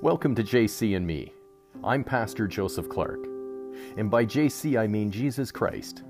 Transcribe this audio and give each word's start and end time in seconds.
Welcome 0.00 0.36
to 0.36 0.44
JC 0.44 0.94
and 0.94 1.04
Me. 1.04 1.32
I'm 1.82 2.04
Pastor 2.04 2.46
Joseph 2.46 2.88
Clark. 2.88 3.18
And 3.96 4.08
by 4.08 4.24
JC, 4.24 4.78
I 4.78 4.86
mean 4.86 5.10
Jesus 5.10 5.50
Christ. 5.50 6.04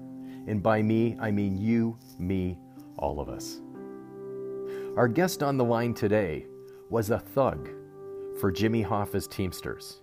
And 0.46 0.62
by 0.62 0.83
me, 0.83 1.17
I 1.19 1.30
mean 1.30 1.56
you, 1.56 1.96
me, 2.19 2.59
all 2.98 3.19
of 3.19 3.30
us. 3.30 3.62
Our 4.94 5.08
guest 5.08 5.43
on 5.43 5.56
the 5.56 5.65
line 5.65 5.94
today 5.94 6.44
was 6.90 7.08
a 7.08 7.19
thug 7.19 7.71
for 8.38 8.53
Jimmy 8.53 8.83
Hoffa's 8.83 9.26
Teamsters. 9.26 10.02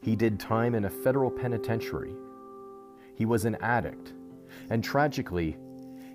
He 0.00 0.14
did 0.14 0.38
time 0.38 0.76
in 0.76 0.84
a 0.84 0.90
federal 0.90 1.32
penitentiary. 1.32 2.14
He 3.16 3.26
was 3.26 3.46
an 3.46 3.56
addict. 3.56 4.12
And 4.70 4.84
tragically, 4.84 5.56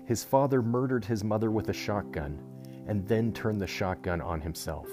his 0.06 0.24
father 0.24 0.62
murdered 0.62 1.04
his 1.04 1.22
mother 1.22 1.50
with 1.50 1.68
a 1.68 1.74
shotgun 1.74 2.42
and 2.86 3.06
then 3.06 3.34
turned 3.34 3.60
the 3.60 3.66
shotgun 3.66 4.22
on 4.22 4.40
himself. 4.40 4.88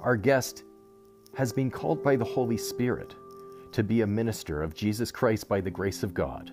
Our 0.00 0.16
guest 0.16 0.62
has 1.34 1.52
been 1.52 1.72
called 1.72 2.04
by 2.04 2.14
the 2.14 2.24
Holy 2.24 2.56
Spirit 2.56 3.16
to 3.72 3.82
be 3.82 4.02
a 4.02 4.06
minister 4.06 4.62
of 4.62 4.72
Jesus 4.72 5.10
Christ 5.10 5.48
by 5.48 5.60
the 5.60 5.72
grace 5.72 6.04
of 6.04 6.14
God. 6.14 6.52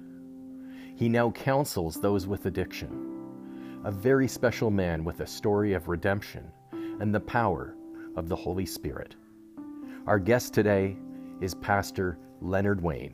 He 0.96 1.08
now 1.10 1.30
counsels 1.30 2.02
those 2.02 2.26
with 2.26 2.48
addiction, 2.48 3.82
a 3.84 3.92
very 3.92 4.28
special 4.28 4.72
man 4.72 5.04
with 5.04 5.20
a 5.20 5.28
story 5.28 5.74
of 5.74 5.88
redemption 5.88 6.52
and 7.00 7.14
the 7.14 7.20
power 7.20 7.76
of 8.16 8.30
the 8.30 8.36
Holy 8.36 8.66
Spirit. 8.66 9.16
Our 10.08 10.18
guest 10.18 10.56
today 10.56 10.98
is 11.40 11.54
Pastor 11.54 12.18
Leonard 12.42 12.82
Wayne. 12.82 13.14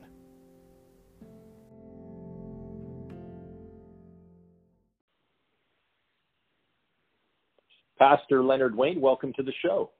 Pastor 7.98 8.42
Leonard 8.42 8.74
Wayne, 8.74 9.00
welcome 9.00 9.34
to 9.34 9.42
the 9.42 9.52
show. 9.60 9.90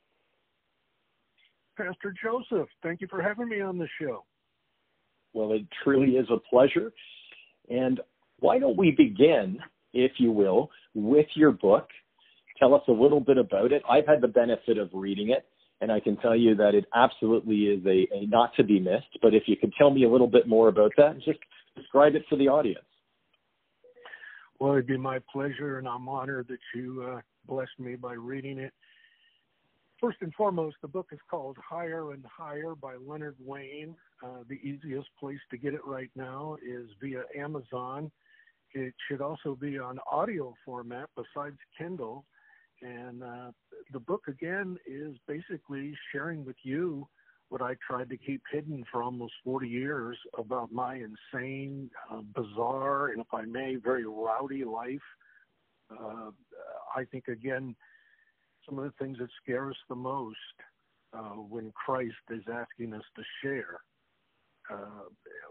Pastor 1.77 2.15
Joseph. 2.23 2.69
Thank 2.83 3.01
you 3.01 3.07
for 3.09 3.23
having 3.23 3.49
me 3.49 3.61
on 3.61 3.79
the 3.79 3.89
show. 4.01 4.25
Well, 5.33 5.53
it 5.53 5.63
truly 5.83 6.13
is 6.17 6.27
a 6.31 6.39
pleasure. 6.51 6.93
And 7.71 8.01
why 8.41 8.59
don't 8.59 8.77
we 8.77 8.91
begin, 8.91 9.59
if 9.93 10.13
you 10.19 10.31
will, 10.33 10.71
with 10.95 11.27
your 11.35 11.53
book? 11.53 11.89
Tell 12.59 12.75
us 12.75 12.83
a 12.89 12.93
little 12.93 13.21
bit 13.21 13.39
about 13.39 13.73
it. 13.73 13.83
I've 13.89 14.07
had 14.07 14.21
the 14.21 14.29
benefit 14.29 14.79
of 14.79 14.91
reading 14.93 15.31
it, 15.31 15.47
and 15.81 15.91
I 15.91 16.01
can 16.01 16.17
tell 16.19 16.37
you 16.37 16.55
that 16.57 16.75
it 16.75 16.85
absolutely 16.95 17.65
is 17.67 17.85
a, 17.87 18.07
a 18.15 18.27
not 18.27 18.55
to 18.57 18.65
be 18.65 18.79
missed. 18.79 19.19
But 19.23 19.35
if 19.35 19.45
you 19.47 19.57
could 19.57 19.73
tell 19.79 19.91
me 19.91 20.05
a 20.05 20.11
little 20.11 20.29
bit 20.29 20.47
more 20.47 20.69
about 20.69 20.93
that 20.99 21.17
just 21.25 21.39
describe 21.77 22.15
it 22.15 22.25
for 22.29 22.37
the 22.37 22.49
audience. 22.49 22.85
Well, 24.61 24.73
it'd 24.73 24.87
be 24.87 24.97
my 24.97 25.19
pleasure, 25.33 25.79
and 25.79 25.89
I'm 25.89 26.09
honored 26.09 26.47
that 26.49 26.59
you 26.75 27.05
uh, 27.05 27.21
blessed 27.49 27.81
me 27.81 27.97
by 27.97 28.13
reading 28.13 28.59
it. 28.59 28.73
First 30.03 30.19
and 30.21 30.35
foremost, 30.35 30.75
the 30.83 30.89
book 30.89 31.11
is 31.13 31.21
called 31.31 31.57
Higher 31.65 32.11
and 32.11 32.25
Higher 32.27 32.75
by 32.75 32.97
Leonard 32.97 33.37
Wayne. 33.39 33.95
Uh, 34.21 34.43
the 34.49 34.57
easiest 34.57 35.07
place 35.21 35.39
to 35.53 35.57
get 35.57 35.75
it 35.75 35.87
right 35.87 36.11
now 36.17 36.57
is 36.61 36.89
via 37.01 37.23
Amazon. 37.39 38.11
It 38.73 38.95
should 39.07 39.21
also 39.21 39.55
be 39.55 39.79
on 39.79 40.01
audio 40.11 40.55
format 40.65 41.09
besides 41.15 41.57
Kindle. 41.79 42.25
And 42.83 43.23
uh, 43.23 43.53
the 43.93 44.01
book, 44.01 44.23
again, 44.27 44.77
is 44.87 45.15
basically 45.29 45.95
sharing 46.11 46.45
with 46.45 46.57
you 46.65 47.07
what 47.51 47.63
I 47.63 47.77
tried 47.89 48.11
to 48.11 48.17
keep 48.17 48.43
hidden 48.51 48.85
for 48.91 49.05
almost 49.05 49.35
40 49.45 49.69
years 49.69 50.19
about 50.37 50.73
my 50.73 50.97
insane, 50.97 51.91
uh, 52.11 52.23
bizarre, 52.35 53.11
and 53.11 53.21
if 53.21 53.33
I 53.33 53.43
may, 53.43 53.77
very 53.77 54.05
rowdy 54.05 54.65
life. 54.65 54.99
Uh, 55.93 56.31
I 56.97 57.05
think, 57.05 57.29
again, 57.29 57.77
some 58.67 58.79
of 58.79 58.85
the 58.85 59.05
things 59.05 59.19
that 59.19 59.29
scare 59.43 59.71
us 59.71 59.77
the 59.89 59.95
most 59.95 60.37
uh, 61.13 61.37
when 61.37 61.73
Christ 61.73 62.15
is 62.31 62.43
asking 62.53 62.95
us 62.95 63.03
to 63.17 63.23
share. 63.43 63.81
Uh, 64.71 65.09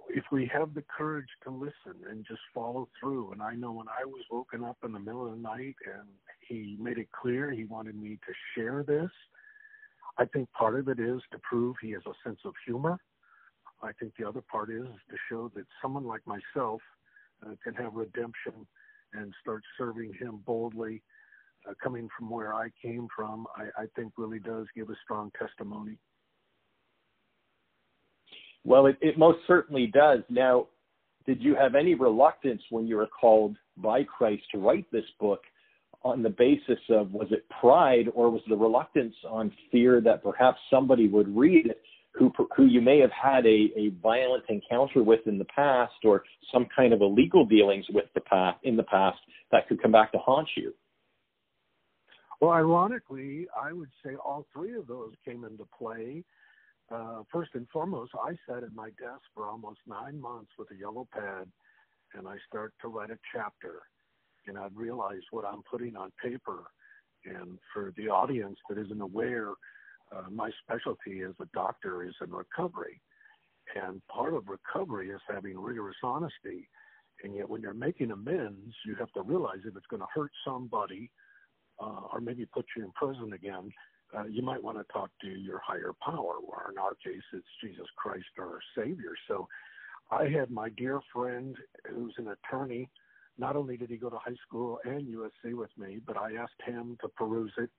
if 0.09 0.23
we 0.31 0.49
have 0.53 0.73
the 0.73 0.83
courage 0.97 1.27
to 1.43 1.51
listen 1.51 2.01
and 2.09 2.25
just 2.25 2.39
follow 2.53 2.87
through, 2.99 3.31
and 3.31 3.41
I 3.41 3.53
know 3.53 3.71
when 3.71 3.87
I 3.87 4.05
was 4.05 4.23
woken 4.31 4.63
up 4.63 4.77
in 4.83 4.93
the 4.93 4.99
middle 4.99 5.25
of 5.25 5.33
the 5.33 5.41
night 5.41 5.75
and 5.85 6.07
he 6.47 6.77
made 6.79 6.97
it 6.97 7.09
clear 7.11 7.51
he 7.51 7.65
wanted 7.65 7.95
me 7.95 8.17
to 8.25 8.33
share 8.55 8.83
this, 8.83 9.11
I 10.17 10.25
think 10.25 10.51
part 10.53 10.79
of 10.79 10.87
it 10.87 10.99
is 10.99 11.21
to 11.31 11.39
prove 11.39 11.75
he 11.81 11.91
has 11.91 12.01
a 12.05 12.27
sense 12.27 12.39
of 12.45 12.53
humor. 12.65 12.97
I 13.83 13.91
think 13.93 14.13
the 14.17 14.27
other 14.27 14.41
part 14.41 14.69
is 14.69 14.85
to 14.85 15.15
show 15.29 15.51
that 15.55 15.65
someone 15.81 16.05
like 16.05 16.21
myself 16.25 16.81
uh, 17.45 17.55
can 17.63 17.73
have 17.75 17.93
redemption 17.93 18.67
and 19.13 19.33
start 19.41 19.63
serving 19.77 20.13
him 20.13 20.41
boldly 20.45 21.01
uh, 21.67 21.73
coming 21.81 22.09
from 22.17 22.29
where 22.29 22.53
I 22.53 22.69
came 22.81 23.07
from, 23.15 23.47
I, 23.55 23.83
I 23.83 23.85
think 23.95 24.13
really 24.17 24.39
does 24.39 24.65
give 24.75 24.89
a 24.89 24.95
strong 25.03 25.31
testimony. 25.37 25.97
Well, 28.63 28.85
it, 28.87 28.97
it 29.01 29.17
most 29.17 29.39
certainly 29.47 29.87
does. 29.87 30.19
Now, 30.29 30.67
did 31.25 31.41
you 31.41 31.55
have 31.55 31.75
any 31.75 31.95
reluctance 31.95 32.61
when 32.69 32.87
you 32.87 32.97
were 32.97 33.07
called 33.07 33.55
by 33.77 34.03
Christ 34.03 34.43
to 34.51 34.59
write 34.59 34.85
this 34.91 35.05
book 35.19 35.41
on 36.03 36.23
the 36.23 36.29
basis 36.29 36.79
of 36.89 37.11
was 37.11 37.27
it 37.31 37.45
pride 37.59 38.05
or 38.15 38.29
was 38.29 38.41
the 38.49 38.55
reluctance 38.55 39.13
on 39.29 39.51
fear 39.71 40.01
that 40.01 40.23
perhaps 40.23 40.59
somebody 40.69 41.07
would 41.07 41.35
read 41.35 41.67
it 41.67 41.81
who 42.13 42.31
who 42.55 42.65
you 42.65 42.81
may 42.81 42.99
have 42.99 43.11
had 43.11 43.45
a, 43.45 43.69
a 43.75 43.91
violent 44.01 44.43
encounter 44.49 45.03
with 45.03 45.21
in 45.27 45.37
the 45.37 45.45
past 45.45 45.93
or 46.03 46.23
some 46.51 46.67
kind 46.75 46.93
of 46.93 47.01
illegal 47.01 47.45
dealings 47.45 47.85
with 47.93 48.05
the 48.15 48.21
past 48.21 48.57
in 48.63 48.75
the 48.75 48.83
past 48.83 49.19
that 49.51 49.67
could 49.67 49.81
come 49.81 49.91
back 49.91 50.11
to 50.11 50.17
haunt 50.17 50.47
you? 50.57 50.73
Well, 52.41 52.49
ironically, 52.49 53.45
I 53.55 53.71
would 53.71 53.91
say 54.03 54.15
all 54.15 54.47
three 54.51 54.73
of 54.73 54.87
those 54.87 55.13
came 55.23 55.43
into 55.43 55.67
play. 55.77 56.23
Uh, 56.89 57.21
first 57.31 57.51
and 57.53 57.67
foremost, 57.69 58.13
I 58.19 58.31
sat 58.49 58.63
at 58.63 58.73
my 58.73 58.89
desk 58.99 59.21
for 59.35 59.47
almost 59.47 59.79
nine 59.85 60.19
months 60.19 60.49
with 60.57 60.67
a 60.71 60.75
yellow 60.75 61.07
pad, 61.13 61.47
and 62.15 62.27
I 62.27 62.37
start 62.49 62.73
to 62.81 62.87
write 62.87 63.11
a 63.11 63.19
chapter, 63.31 63.83
and 64.47 64.57
I'd 64.57 64.75
realize 64.75 65.21
what 65.29 65.45
I'm 65.45 65.61
putting 65.69 65.95
on 65.95 66.11
paper. 66.21 66.63
And 67.25 67.59
for 67.71 67.93
the 67.95 68.09
audience 68.09 68.57
that 68.67 68.79
isn't 68.79 68.99
aware, 69.01 69.51
uh, 70.11 70.29
my 70.31 70.49
specialty 70.63 71.21
as 71.21 71.35
a 71.39 71.45
doctor 71.53 72.03
is 72.03 72.15
in 72.23 72.31
recovery, 72.31 72.99
and 73.75 74.01
part 74.07 74.33
of 74.33 74.47
recovery 74.47 75.11
is 75.11 75.21
having 75.29 75.59
rigorous 75.59 75.97
honesty. 76.03 76.67
And 77.23 77.35
yet, 77.35 77.47
when 77.47 77.61
you're 77.61 77.75
making 77.75 78.09
amends, 78.09 78.73
you 78.83 78.95
have 78.95 79.11
to 79.11 79.21
realize 79.21 79.59
if 79.63 79.77
it's 79.77 79.85
going 79.85 80.01
to 80.01 80.07
hurt 80.11 80.31
somebody 80.43 81.11
uh, 81.81 82.01
or 82.13 82.21
maybe 82.21 82.45
put 82.45 82.65
you 82.75 82.83
in 82.83 82.91
prison 82.91 83.33
again, 83.33 83.71
uh, 84.17 84.25
you 84.25 84.41
might 84.41 84.61
want 84.61 84.77
to 84.77 84.93
talk 84.93 85.09
to 85.21 85.27
your 85.27 85.59
higher 85.59 85.93
power, 86.03 86.35
or 86.45 86.71
in 86.71 86.77
our 86.77 86.95
case, 87.03 87.23
it's 87.33 87.45
Jesus 87.63 87.87
Christ, 87.95 88.25
our 88.39 88.59
Savior. 88.75 89.13
So 89.27 89.47
I 90.11 90.27
had 90.27 90.51
my 90.51 90.69
dear 90.69 90.99
friend 91.13 91.55
who's 91.89 92.13
an 92.17 92.27
attorney. 92.27 92.89
Not 93.37 93.55
only 93.55 93.77
did 93.77 93.89
he 93.89 93.97
go 93.97 94.09
to 94.09 94.17
high 94.17 94.35
school 94.45 94.79
and 94.83 95.07
USC 95.07 95.53
with 95.55 95.69
me, 95.77 95.99
but 96.05 96.17
I 96.17 96.33
asked 96.35 96.61
him 96.65 96.97
to 97.01 97.07
peruse 97.07 97.53
it. 97.57 97.69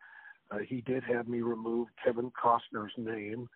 Uh, 0.51 0.59
he 0.67 0.81
did 0.81 1.05
have 1.05 1.29
me 1.29 1.41
remove 1.43 1.89
Kevin 2.03 2.31
Costner's 2.31 2.93
name. 2.97 3.49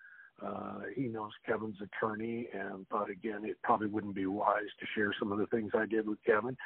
Uh, 0.44 0.80
he 0.94 1.04
knows 1.04 1.32
Kevin's 1.46 1.78
attorney 1.80 2.48
and 2.52 2.86
thought 2.88 3.08
again 3.08 3.44
it 3.44 3.56
probably 3.62 3.86
wouldn't 3.86 4.14
be 4.14 4.26
wise 4.26 4.68
to 4.78 4.86
share 4.94 5.14
some 5.18 5.32
of 5.32 5.38
the 5.38 5.46
things 5.46 5.72
I 5.74 5.86
did 5.86 6.06
with 6.06 6.18
Kevin. 6.26 6.56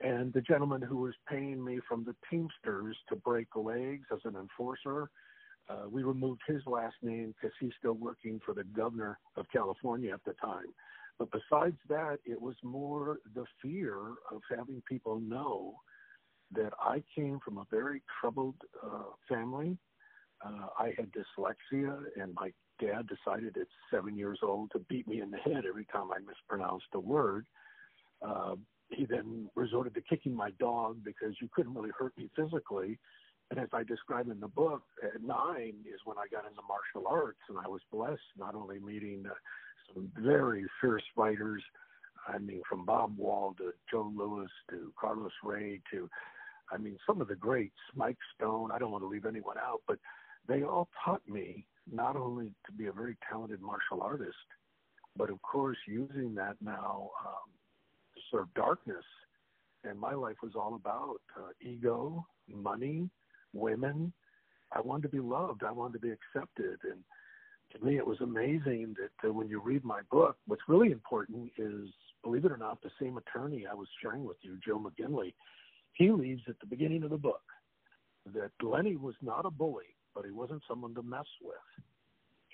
And 0.00 0.32
the 0.32 0.40
gentleman 0.40 0.82
who 0.82 0.98
was 0.98 1.14
paying 1.28 1.64
me 1.64 1.80
from 1.88 2.04
the 2.04 2.14
Teamsters 2.30 2.96
to 3.08 3.16
break 3.16 3.48
legs 3.54 4.06
as 4.12 4.20
an 4.24 4.36
enforcer, 4.36 5.08
uh, 5.68 5.88
we 5.88 6.02
removed 6.02 6.42
his 6.46 6.60
last 6.66 6.96
name 7.02 7.34
because 7.34 7.54
he's 7.60 7.72
still 7.78 7.94
working 7.94 8.40
for 8.44 8.54
the 8.54 8.64
governor 8.64 9.18
of 9.36 9.46
California 9.52 10.12
at 10.12 10.24
the 10.24 10.34
time. 10.34 10.66
But 11.18 11.28
besides 11.30 11.76
that, 11.88 12.18
it 12.24 12.40
was 12.40 12.56
more 12.62 13.18
the 13.34 13.44
fear 13.62 13.98
of 14.30 14.42
having 14.50 14.82
people 14.88 15.20
know 15.20 15.76
that 16.52 16.72
I 16.80 17.02
came 17.14 17.38
from 17.44 17.58
a 17.58 17.66
very 17.70 18.02
troubled 18.20 18.56
uh, 18.84 19.12
family. 19.28 19.78
Uh, 20.44 20.66
I 20.78 20.92
had 20.96 21.10
dyslexia, 21.12 21.98
and 22.20 22.34
my 22.34 22.52
dad 22.80 23.06
decided 23.06 23.56
at 23.56 23.68
seven 23.92 24.16
years 24.16 24.40
old 24.42 24.70
to 24.72 24.80
beat 24.80 25.06
me 25.06 25.20
in 25.20 25.30
the 25.30 25.38
head 25.38 25.64
every 25.66 25.86
time 25.86 26.10
I 26.10 26.18
mispronounced 26.18 26.86
a 26.94 27.00
word. 27.00 27.46
Uh, 28.20 28.56
he 28.96 29.06
then 29.06 29.48
resorted 29.54 29.94
to 29.94 30.00
kicking 30.00 30.34
my 30.34 30.50
dog 30.58 30.98
because 31.04 31.34
you 31.40 31.48
couldn't 31.54 31.74
really 31.74 31.92
hurt 31.98 32.16
me 32.16 32.30
physically. 32.36 32.98
And 33.50 33.60
as 33.60 33.68
I 33.72 33.82
describe 33.82 34.30
in 34.30 34.40
the 34.40 34.48
book, 34.48 34.82
at 35.02 35.22
nine 35.22 35.74
is 35.86 36.00
when 36.04 36.16
I 36.18 36.26
got 36.30 36.48
into 36.48 36.62
martial 36.66 37.08
arts, 37.08 37.40
and 37.48 37.58
I 37.58 37.68
was 37.68 37.80
blessed 37.92 38.20
not 38.38 38.54
only 38.54 38.78
meeting 38.80 39.24
uh, 39.28 39.34
some 39.92 40.10
very 40.16 40.64
fierce 40.80 41.02
fighters, 41.14 41.62
I 42.26 42.38
mean, 42.38 42.62
from 42.68 42.86
Bob 42.86 43.18
Wall 43.18 43.54
to 43.58 43.72
Joe 43.90 44.10
Lewis 44.16 44.50
to 44.70 44.92
Carlos 44.98 45.32
Ray 45.42 45.82
to, 45.92 46.08
I 46.72 46.78
mean, 46.78 46.96
some 47.06 47.20
of 47.20 47.28
the 47.28 47.36
greats, 47.36 47.76
Mike 47.94 48.16
Stone. 48.34 48.70
I 48.72 48.78
don't 48.78 48.90
want 48.90 49.04
to 49.04 49.08
leave 49.08 49.26
anyone 49.26 49.58
out, 49.58 49.82
but 49.86 49.98
they 50.48 50.62
all 50.62 50.88
taught 51.04 51.22
me 51.28 51.66
not 51.92 52.16
only 52.16 52.46
to 52.66 52.72
be 52.72 52.86
a 52.86 52.92
very 52.92 53.16
talented 53.30 53.60
martial 53.60 54.02
artist, 54.02 54.34
but 55.16 55.30
of 55.30 55.40
course 55.42 55.76
using 55.86 56.34
that 56.34 56.56
now 56.62 57.10
um, 57.26 57.50
serve 58.30 58.52
darkness. 58.54 59.04
And 59.84 59.98
my 59.98 60.14
life 60.14 60.36
was 60.42 60.52
all 60.54 60.74
about 60.74 61.20
uh, 61.36 61.50
ego, 61.60 62.26
money, 62.48 63.08
women. 63.52 64.12
I 64.72 64.80
wanted 64.80 65.02
to 65.02 65.08
be 65.08 65.20
loved. 65.20 65.62
I 65.62 65.72
wanted 65.72 65.94
to 65.94 65.98
be 66.00 66.10
accepted. 66.10 66.78
And 66.84 67.02
to 67.72 67.84
me, 67.84 67.96
it 67.96 68.06
was 68.06 68.20
amazing 68.20 68.96
that 68.98 69.28
uh, 69.28 69.32
when 69.32 69.48
you 69.48 69.60
read 69.60 69.84
my 69.84 70.00
book, 70.10 70.36
what's 70.46 70.62
really 70.68 70.90
important 70.90 71.50
is, 71.58 71.88
believe 72.22 72.44
it 72.44 72.52
or 72.52 72.56
not, 72.56 72.82
the 72.82 72.90
same 73.00 73.18
attorney 73.18 73.66
I 73.70 73.74
was 73.74 73.88
sharing 74.00 74.24
with 74.24 74.38
you, 74.42 74.58
Joe 74.64 74.78
McGinley, 74.78 75.34
he 75.92 76.10
leaves 76.10 76.42
at 76.48 76.58
the 76.60 76.66
beginning 76.66 77.02
of 77.02 77.10
the 77.10 77.16
book 77.16 77.42
that 78.32 78.50
Lenny 78.62 78.96
was 78.96 79.14
not 79.22 79.44
a 79.44 79.50
bully, 79.50 79.96
but 80.14 80.24
he 80.24 80.30
wasn't 80.30 80.62
someone 80.68 80.94
to 80.94 81.02
mess 81.02 81.26
with. 81.42 81.56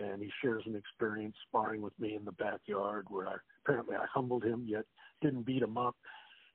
And 0.00 0.23
he 0.23 0.31
shares 0.43 0.62
an 0.66 0.75
experience 0.75 1.37
sparring 1.46 1.82
with 1.82 1.99
me 1.99 2.16
in 2.16 2.25
the 2.25 2.32
backyard 2.32 3.06
where 3.08 3.28
I, 3.28 3.34
apparently 3.64 3.96
I 3.96 4.06
humbled 4.12 4.44
him, 4.44 4.64
yet 4.66 4.84
didn't 5.20 5.46
beat 5.46 5.62
him 5.62 5.78
up. 5.78 5.96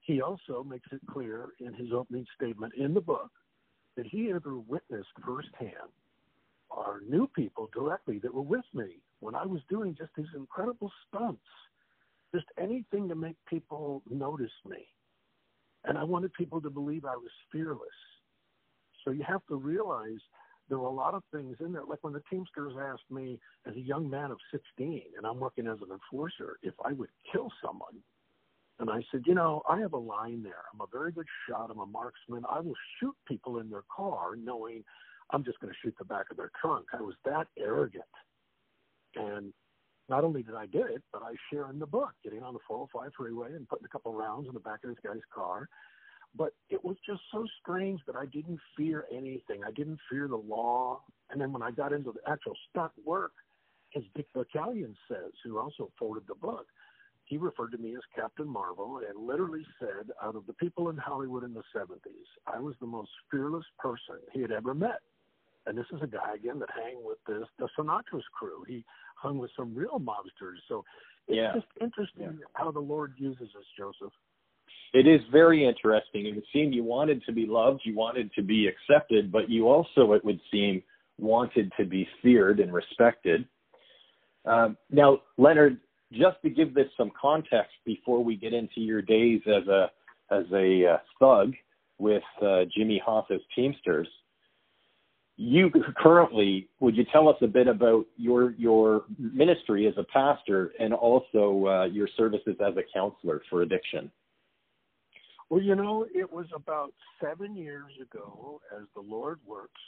He 0.01 0.21
also 0.21 0.63
makes 0.63 0.87
it 0.91 1.01
clear 1.09 1.49
in 1.59 1.73
his 1.73 1.89
opening 1.93 2.25
statement 2.35 2.73
in 2.77 2.93
the 2.93 3.01
book 3.01 3.31
that 3.97 4.05
he 4.05 4.31
ever 4.31 4.59
witnessed 4.59 5.09
firsthand 5.25 5.91
are 6.69 7.01
new 7.07 7.27
people 7.35 7.69
directly 7.73 8.19
that 8.19 8.33
were 8.33 8.41
with 8.41 8.65
me 8.73 9.01
when 9.19 9.35
I 9.35 9.45
was 9.45 9.61
doing 9.69 9.95
just 9.97 10.11
these 10.15 10.27
incredible 10.35 10.91
stunts, 11.07 11.41
just 12.33 12.45
anything 12.59 13.07
to 13.09 13.15
make 13.15 13.37
people 13.47 14.03
notice 14.09 14.51
me. 14.67 14.85
And 15.85 15.97
I 15.97 16.03
wanted 16.03 16.33
people 16.33 16.61
to 16.61 16.69
believe 16.69 17.05
I 17.05 17.15
was 17.15 17.31
fearless. 17.51 17.79
So 19.03 19.11
you 19.11 19.23
have 19.27 19.45
to 19.49 19.55
realize 19.55 20.19
there 20.67 20.79
were 20.79 20.87
a 20.87 20.91
lot 20.91 21.13
of 21.13 21.23
things 21.31 21.57
in 21.59 21.71
there. 21.71 21.83
Like 21.87 21.99
when 22.01 22.13
the 22.13 22.23
Teamsters 22.29 22.73
asked 22.79 23.09
me 23.11 23.39
as 23.67 23.75
a 23.75 23.79
young 23.79 24.09
man 24.09 24.31
of 24.31 24.37
16, 24.51 25.01
and 25.17 25.25
I'm 25.25 25.39
working 25.39 25.67
as 25.67 25.77
an 25.81 25.91
enforcer, 25.91 26.57
if 26.63 26.73
I 26.83 26.93
would 26.93 27.09
kill 27.31 27.51
someone. 27.63 28.01
And 28.79 28.89
I 28.89 29.01
said, 29.11 29.21
you 29.25 29.33
know, 29.33 29.61
I 29.69 29.79
have 29.79 29.93
a 29.93 29.97
line 29.97 30.43
there. 30.43 30.63
I'm 30.73 30.81
a 30.81 30.87
very 30.91 31.11
good 31.11 31.27
shot. 31.47 31.69
I'm 31.71 31.79
a 31.79 31.85
marksman. 31.85 32.43
I 32.49 32.59
will 32.59 32.75
shoot 32.99 33.15
people 33.27 33.59
in 33.59 33.69
their 33.69 33.83
car 33.95 34.35
knowing 34.35 34.83
I'm 35.29 35.43
just 35.43 35.59
going 35.59 35.71
to 35.71 35.77
shoot 35.81 35.95
the 35.97 36.05
back 36.05 36.25
of 36.29 36.37
their 36.37 36.51
trunk. 36.61 36.87
I 36.93 37.01
was 37.01 37.15
that 37.23 37.47
arrogant. 37.57 38.03
And 39.15 39.53
not 40.09 40.23
only 40.23 40.43
did 40.43 40.55
I 40.55 40.65
get 40.65 40.89
it, 40.89 41.01
but 41.11 41.23
I 41.23 41.33
share 41.51 41.69
in 41.69 41.79
the 41.79 41.87
book, 41.87 42.11
getting 42.23 42.43
on 42.43 42.53
the 42.53 42.59
405 42.67 43.11
freeway 43.17 43.53
and 43.53 43.67
putting 43.67 43.85
a 43.85 43.89
couple 43.89 44.13
rounds 44.13 44.47
in 44.47 44.53
the 44.53 44.59
back 44.59 44.83
of 44.83 44.89
this 44.89 44.99
guy's 45.03 45.21
car. 45.33 45.69
But 46.37 46.53
it 46.69 46.83
was 46.83 46.97
just 47.07 47.21
so 47.31 47.45
strange 47.61 48.01
that 48.07 48.15
I 48.17 48.25
didn't 48.25 48.59
fear 48.75 49.05
anything. 49.09 49.63
I 49.65 49.71
didn't 49.71 49.99
fear 50.09 50.27
the 50.27 50.35
law. 50.35 51.01
And 51.31 51.39
then 51.39 51.53
when 51.53 51.63
I 51.63 51.71
got 51.71 51.93
into 51.93 52.11
the 52.11 52.29
actual 52.29 52.53
stunt 52.69 52.91
work, 53.05 53.31
as 53.95 54.03
Dick 54.15 54.27
Battalion 54.33 54.95
says, 55.07 55.31
who 55.43 55.57
also 55.57 55.91
forwarded 55.97 56.27
the 56.27 56.35
book, 56.35 56.67
he 57.25 57.37
referred 57.37 57.71
to 57.71 57.77
me 57.77 57.95
as 57.95 58.01
Captain 58.15 58.47
Marvel 58.47 59.01
and 59.07 59.27
literally 59.27 59.65
said, 59.79 60.11
out 60.23 60.35
of 60.35 60.45
the 60.45 60.53
people 60.53 60.89
in 60.89 60.97
Hollywood 60.97 61.43
in 61.43 61.53
the 61.53 61.63
70s, 61.75 61.97
I 62.45 62.59
was 62.59 62.75
the 62.79 62.87
most 62.87 63.09
fearless 63.31 63.65
person 63.79 64.17
he 64.31 64.41
had 64.41 64.51
ever 64.51 64.73
met. 64.73 64.99
And 65.65 65.75
this 65.75 65.87
is 65.91 66.01
a 66.03 66.07
guy 66.07 66.35
again 66.35 66.59
that 66.59 66.69
hang 66.75 67.03
with 67.03 67.17
the 67.25 67.43
the 67.57 67.67
Sinatra's 67.77 68.23
crew. 68.37 68.63
He 68.67 68.85
hung 69.15 69.39
with 69.39 69.49
some 69.57 69.73
real 69.73 69.99
mobsters. 69.99 70.61
So 70.67 70.85
it's 71.27 71.37
yeah. 71.37 71.53
just 71.55 71.65
interesting 71.81 72.37
yeah. 72.39 72.45
how 72.53 72.69
the 72.69 72.79
Lord 72.79 73.13
uses 73.17 73.49
us, 73.57 73.65
Joseph. 73.75 74.13
It 74.93 75.07
is 75.07 75.21
very 75.31 75.67
interesting. 75.67 76.27
It 76.27 76.35
would 76.35 76.45
seem 76.53 76.71
you 76.71 76.83
wanted 76.83 77.23
to 77.25 77.31
be 77.31 77.47
loved, 77.47 77.81
you 77.83 77.95
wanted 77.95 78.31
to 78.33 78.43
be 78.43 78.67
accepted, 78.67 79.31
but 79.31 79.49
you 79.49 79.67
also, 79.67 80.13
it 80.13 80.23
would 80.23 80.39
seem, 80.51 80.83
wanted 81.17 81.71
to 81.77 81.85
be 81.85 82.07
feared 82.21 82.59
and 82.59 82.71
respected. 82.71 83.45
Um, 84.45 84.77
now, 84.91 85.21
Leonard, 85.37 85.79
just 86.11 86.37
to 86.43 86.49
give 86.49 86.73
this 86.73 86.87
some 86.97 87.11
context 87.19 87.73
before 87.85 88.23
we 88.23 88.35
get 88.35 88.53
into 88.53 88.81
your 88.81 89.01
days 89.01 89.41
as 89.47 89.67
a 89.67 89.91
as 90.31 90.45
a 90.53 90.93
uh, 90.93 90.97
thug 91.19 91.53
with 91.99 92.23
uh, 92.41 92.61
Jimmy 92.75 93.01
Hoffa's 93.05 93.41
Teamsters, 93.55 94.07
you 95.37 95.69
currently 95.97 96.67
would 96.79 96.95
you 96.95 97.05
tell 97.11 97.27
us 97.27 97.35
a 97.41 97.47
bit 97.47 97.67
about 97.67 98.05
your 98.17 98.51
your 98.51 99.03
ministry 99.19 99.87
as 99.87 99.93
a 99.97 100.03
pastor 100.03 100.71
and 100.79 100.93
also 100.93 101.67
uh, 101.67 101.85
your 101.85 102.07
services 102.15 102.55
as 102.65 102.75
a 102.77 102.83
counselor 102.93 103.41
for 103.49 103.61
addiction? 103.61 104.11
Well 105.49 105.61
you 105.61 105.75
know 105.75 106.05
it 106.13 106.31
was 106.31 106.47
about 106.55 106.93
seven 107.21 107.55
years 107.55 107.91
ago 108.01 108.61
as 108.75 108.85
the 108.95 109.01
lord 109.01 109.39
works 109.45 109.81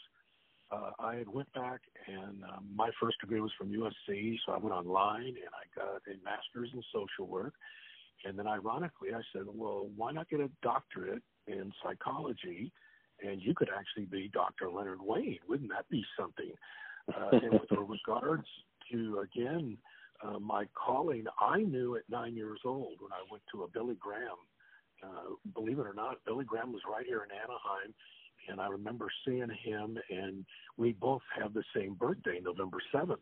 uh, 0.71 0.91
i 0.99 1.15
had 1.15 1.27
went 1.27 1.51
back 1.53 1.81
and 2.07 2.43
um, 2.43 2.65
my 2.75 2.89
first 3.01 3.19
degree 3.19 3.41
was 3.41 3.51
from 3.57 3.69
usc 3.69 4.37
so 4.45 4.51
i 4.53 4.57
went 4.57 4.73
online 4.73 5.27
and 5.27 5.53
i 5.53 5.65
got 5.75 6.01
a 6.07 6.23
master's 6.23 6.69
in 6.73 6.81
social 6.93 7.27
work 7.27 7.53
and 8.25 8.37
then 8.37 8.47
ironically 8.47 9.09
i 9.13 9.21
said 9.33 9.43
well 9.47 9.89
why 9.95 10.11
not 10.11 10.29
get 10.29 10.39
a 10.39 10.49
doctorate 10.61 11.23
in 11.47 11.71
psychology 11.83 12.71
and 13.21 13.41
you 13.41 13.53
could 13.53 13.69
actually 13.75 14.05
be 14.05 14.29
Dr. 14.33 14.69
Leonard 14.69 15.01
Wayne. 15.01 15.39
Wouldn't 15.47 15.71
that 15.71 15.89
be 15.89 16.03
something? 16.19 16.51
Uh, 17.09 17.29
and 17.31 17.53
with 17.53 17.71
regards 18.07 18.47
to 18.91 19.19
again 19.19 19.77
uh, 20.23 20.39
my 20.39 20.65
calling, 20.73 21.25
I 21.39 21.59
knew 21.59 21.95
at 21.95 22.03
nine 22.09 22.35
years 22.35 22.59
old 22.65 22.97
when 22.99 23.11
I 23.11 23.21
went 23.31 23.43
to 23.53 23.63
a 23.63 23.67
Billy 23.67 23.95
Graham. 23.99 24.37
Uh, 25.03 25.35
believe 25.53 25.77
it 25.77 25.85
or 25.85 25.93
not, 25.93 26.17
Billy 26.25 26.43
Graham 26.43 26.73
was 26.73 26.81
right 26.89 27.05
here 27.05 27.23
in 27.23 27.29
Anaheim, 27.29 27.93
and 28.47 28.59
I 28.59 28.67
remember 28.67 29.07
seeing 29.25 29.49
him, 29.63 29.97
and 30.09 30.45
we 30.77 30.93
both 30.93 31.21
have 31.39 31.53
the 31.53 31.63
same 31.75 31.93
birthday, 31.93 32.39
November 32.41 32.77
seventh. 32.91 33.19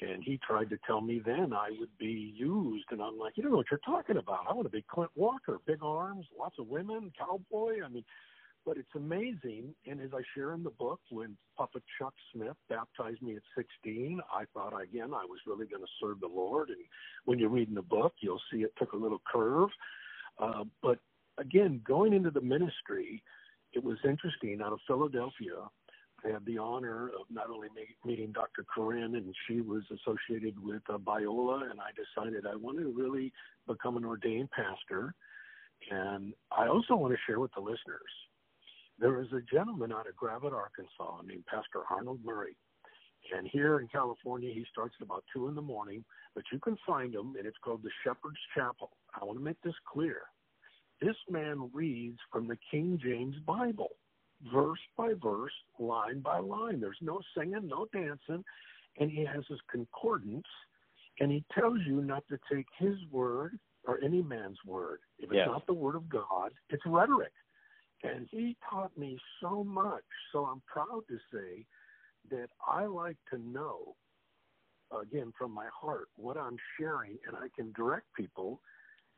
And 0.00 0.22
he 0.22 0.38
tried 0.46 0.68
to 0.70 0.78
tell 0.86 1.00
me 1.00 1.22
then 1.24 1.54
I 1.54 1.70
would 1.78 1.96
be 1.98 2.34
used, 2.36 2.84
and 2.90 3.00
I'm 3.00 3.18
like, 3.18 3.32
you 3.36 3.42
don't 3.42 3.52
know 3.52 3.58
what 3.58 3.70
you're 3.70 3.80
talking 3.84 4.18
about. 4.18 4.44
I 4.48 4.52
want 4.52 4.66
to 4.66 4.70
be 4.70 4.84
Clint 4.90 5.10
Walker, 5.14 5.58
big 5.66 5.82
arms, 5.82 6.26
lots 6.38 6.56
of 6.58 6.68
women, 6.68 7.10
cowboy. 7.18 7.76
I 7.82 7.88
mean, 7.88 8.04
but 8.66 8.76
it's 8.76 8.94
amazing. 8.96 9.74
And 9.86 10.00
as 10.00 10.10
I 10.12 10.20
share 10.34 10.52
in 10.52 10.64
the 10.64 10.70
book, 10.70 11.00
when 11.10 11.36
Papa 11.56 11.78
Chuck 11.98 12.12
Smith 12.32 12.56
baptized 12.68 13.22
me 13.22 13.36
at 13.36 13.42
16, 13.56 14.20
I 14.30 14.44
thought 14.52 14.78
again 14.78 15.14
I 15.14 15.24
was 15.24 15.38
really 15.46 15.66
going 15.66 15.82
to 15.82 15.88
serve 16.02 16.20
the 16.20 16.26
Lord. 16.26 16.68
And 16.68 16.78
when 17.24 17.38
you 17.38 17.48
read 17.48 17.68
in 17.68 17.74
the 17.74 17.82
book, 17.82 18.14
you'll 18.20 18.42
see 18.52 18.58
it 18.58 18.72
took 18.76 18.92
a 18.92 18.96
little 18.96 19.22
curve. 19.32 19.70
Uh, 20.38 20.64
but 20.82 20.98
again, 21.38 21.80
going 21.86 22.12
into 22.12 22.30
the 22.30 22.40
ministry, 22.40 23.22
it 23.76 23.84
was 23.84 23.98
interesting. 24.04 24.62
Out 24.62 24.72
of 24.72 24.80
Philadelphia, 24.86 25.68
I 26.24 26.30
had 26.32 26.46
the 26.46 26.56
honor 26.56 27.08
of 27.08 27.26
not 27.30 27.50
only 27.50 27.68
meeting 28.06 28.32
Dr. 28.32 28.64
Corinne, 28.74 29.14
and 29.14 29.34
she 29.46 29.60
was 29.60 29.82
associated 29.92 30.58
with 30.58 30.82
uh, 30.88 30.96
Biola, 30.96 31.70
and 31.70 31.78
I 31.78 31.90
decided 31.92 32.46
I 32.46 32.56
wanted 32.56 32.84
to 32.84 32.92
really 32.96 33.32
become 33.68 33.98
an 33.98 34.04
ordained 34.04 34.48
pastor. 34.50 35.14
And 35.90 36.32
I 36.50 36.68
also 36.68 36.96
want 36.96 37.12
to 37.12 37.18
share 37.26 37.38
with 37.38 37.52
the 37.54 37.60
listeners 37.60 38.10
there 38.98 39.20
is 39.20 39.28
a 39.32 39.42
gentleman 39.54 39.92
out 39.92 40.08
of 40.08 40.16
Gravette, 40.16 40.54
Arkansas, 40.54 41.20
named 41.26 41.44
Pastor 41.44 41.82
Arnold 41.90 42.20
Murray. 42.24 42.56
And 43.36 43.46
here 43.46 43.80
in 43.80 43.88
California, 43.88 44.50
he 44.54 44.64
starts 44.72 44.94
at 44.98 45.04
about 45.04 45.24
2 45.34 45.48
in 45.48 45.54
the 45.54 45.60
morning, 45.60 46.02
but 46.34 46.44
you 46.50 46.58
can 46.58 46.78
find 46.86 47.14
him, 47.14 47.34
and 47.36 47.46
it's 47.46 47.58
called 47.62 47.82
the 47.82 47.90
Shepherd's 48.02 48.40
Chapel. 48.54 48.92
I 49.20 49.24
want 49.24 49.38
to 49.38 49.44
make 49.44 49.60
this 49.62 49.74
clear. 49.92 50.22
This 51.00 51.16
man 51.28 51.70
reads 51.72 52.18
from 52.32 52.48
the 52.48 52.58
King 52.70 52.98
James 53.02 53.36
Bible, 53.46 53.90
verse 54.52 54.80
by 54.96 55.12
verse, 55.22 55.52
line 55.78 56.20
by 56.20 56.38
line. 56.38 56.80
There's 56.80 56.96
no 57.00 57.20
singing, 57.36 57.68
no 57.68 57.86
dancing, 57.92 58.44
and 58.98 59.10
he 59.10 59.24
has 59.24 59.44
his 59.48 59.60
concordance, 59.70 60.46
and 61.20 61.30
he 61.30 61.44
tells 61.52 61.78
you 61.86 62.02
not 62.02 62.24
to 62.28 62.38
take 62.50 62.66
his 62.78 62.96
word 63.10 63.58
or 63.86 64.02
any 64.02 64.22
man's 64.22 64.58
word. 64.66 65.00
If 65.18 65.30
it's 65.30 65.36
yes. 65.36 65.48
not 65.48 65.66
the 65.66 65.74
word 65.74 65.96
of 65.96 66.08
God, 66.08 66.52
it's 66.70 66.82
rhetoric. 66.86 67.32
And 68.02 68.26
he 68.30 68.56
taught 68.68 68.96
me 68.96 69.18
so 69.40 69.64
much. 69.64 70.04
So 70.32 70.44
I'm 70.44 70.62
proud 70.66 71.02
to 71.08 71.18
say 71.32 71.64
that 72.30 72.48
I 72.66 72.86
like 72.86 73.16
to 73.32 73.38
know, 73.38 73.96
again, 74.98 75.32
from 75.38 75.52
my 75.52 75.66
heart, 75.72 76.08
what 76.16 76.36
I'm 76.36 76.56
sharing, 76.78 77.18
and 77.26 77.36
I 77.36 77.48
can 77.54 77.72
direct 77.72 78.06
people. 78.14 78.60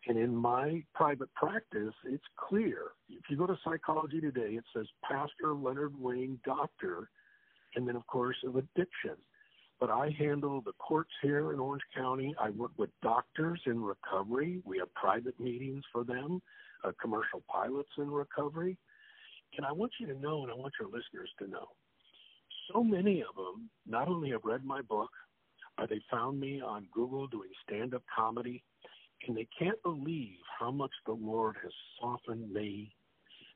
And 0.09 0.19
in 0.19 0.35
my 0.35 0.83
private 0.95 1.33
practice, 1.35 1.95
it's 2.07 2.25
clear. 2.49 2.79
If 3.11 3.25
you 3.29 3.37
go 3.37 3.47
to 3.47 3.59
Psychology 3.63 4.21
Today, 4.21 4.57
it 4.57 4.65
says 4.75 4.87
Pastor 5.05 5.55
Leonard 5.55 5.93
Wayne, 6.01 6.41
doctor, 6.45 7.11
and 7.77 7.87
then, 7.87 7.95
of 7.95 8.07
course, 8.07 8.37
of 8.45 8.57
addiction. 8.57 9.17
But 9.79 9.91
I 9.91 10.17
handle 10.19 10.63
the 10.63 10.73
courts 10.79 11.11
here 11.23 11.53
in 11.53 11.61
Orange 11.61 11.83
County. 11.95 12.35
I 12.41 12.51
work 12.51 12.73
with 12.79 12.91
doctors 13.03 13.61
in 13.67 13.81
recovery. 13.81 14.61
We 14.65 14.79
have 14.79 14.93
private 14.95 15.39
meetings 15.39 15.85
for 15.93 16.05
them 16.05 16.41
uh, 16.85 16.93
commercial 17.01 17.43
pilots 17.51 17.91
in 17.99 18.11
recovery. 18.11 18.79
And 19.57 19.67
I 19.67 19.73
want 19.73 19.93
you 19.99 20.07
to 20.07 20.19
know, 20.19 20.43
and 20.43 20.53
I 20.53 20.55
want 20.55 20.75
your 20.81 20.89
listeners 20.89 21.31
to 21.39 21.49
know, 21.49 21.69
so 22.73 22.83
many 22.85 23.23
of 23.23 23.35
them 23.35 23.71
not 23.87 24.09
only 24.09 24.31
have 24.31 24.45
read 24.45 24.65
my 24.65 24.83
book, 24.83 25.11
or 25.79 25.87
they 25.87 26.01
found 26.11 26.39
me 26.39 26.61
on 26.61 26.87
Google 26.93 27.27
doing 27.27 27.51
stand 27.67 27.95
up 27.95 28.03
comedy, 28.15 28.63
and 29.27 29.37
they 29.37 29.49
can't 29.59 29.83
believe 29.83 30.39
how 30.59 30.71
much 30.71 30.93
the 31.07 31.13
Lord 31.13 31.57
has 31.63 31.73
softened 32.01 32.53
me, 32.53 32.95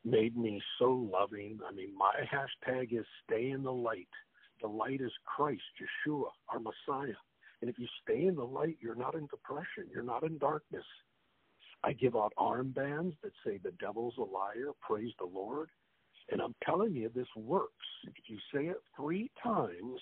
made 0.04 0.36
me 0.36 0.60
so 0.78 1.08
loving. 1.12 1.58
I 1.66 1.72
mean, 1.72 1.96
my 1.96 2.12
hashtag 2.32 2.98
is 2.98 3.06
stay 3.24 3.50
in 3.50 3.62
the 3.62 3.72
light. 3.72 4.08
The 4.60 4.68
light 4.68 5.00
is 5.00 5.12
Christ, 5.24 5.62
Yeshua, 5.80 6.30
our 6.48 6.60
Messiah. 6.60 7.14
And 7.60 7.70
if 7.70 7.78
you 7.78 7.86
stay 8.02 8.26
in 8.26 8.34
the 8.34 8.44
light, 8.44 8.76
you're 8.80 8.96
not 8.96 9.14
in 9.14 9.26
depression, 9.26 9.86
you're 9.92 10.02
not 10.02 10.24
in 10.24 10.38
darkness. 10.38 10.84
I 11.84 11.92
give 11.92 12.16
out 12.16 12.32
armbands 12.38 13.14
that 13.22 13.32
say 13.44 13.58
the 13.58 13.72
devil's 13.80 14.14
a 14.18 14.22
liar, 14.22 14.72
praise 14.80 15.12
the 15.18 15.26
Lord. 15.26 15.68
And 16.30 16.40
I'm 16.40 16.54
telling 16.64 16.94
you, 16.94 17.10
this 17.14 17.26
works. 17.36 17.86
If 18.04 18.14
you 18.28 18.38
say 18.54 18.66
it 18.66 18.80
three 18.96 19.30
times, 19.42 20.00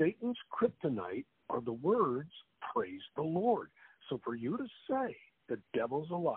Satan's 0.00 0.38
kryptonite 0.52 1.26
are 1.50 1.60
the 1.60 1.72
words, 1.72 2.30
praise 2.72 3.00
the 3.16 3.22
Lord. 3.22 3.70
So 4.12 4.20
for 4.22 4.34
you 4.34 4.58
to 4.58 4.66
say 4.90 5.16
the 5.48 5.58
devil's 5.72 6.10
a 6.10 6.14
liar, 6.14 6.36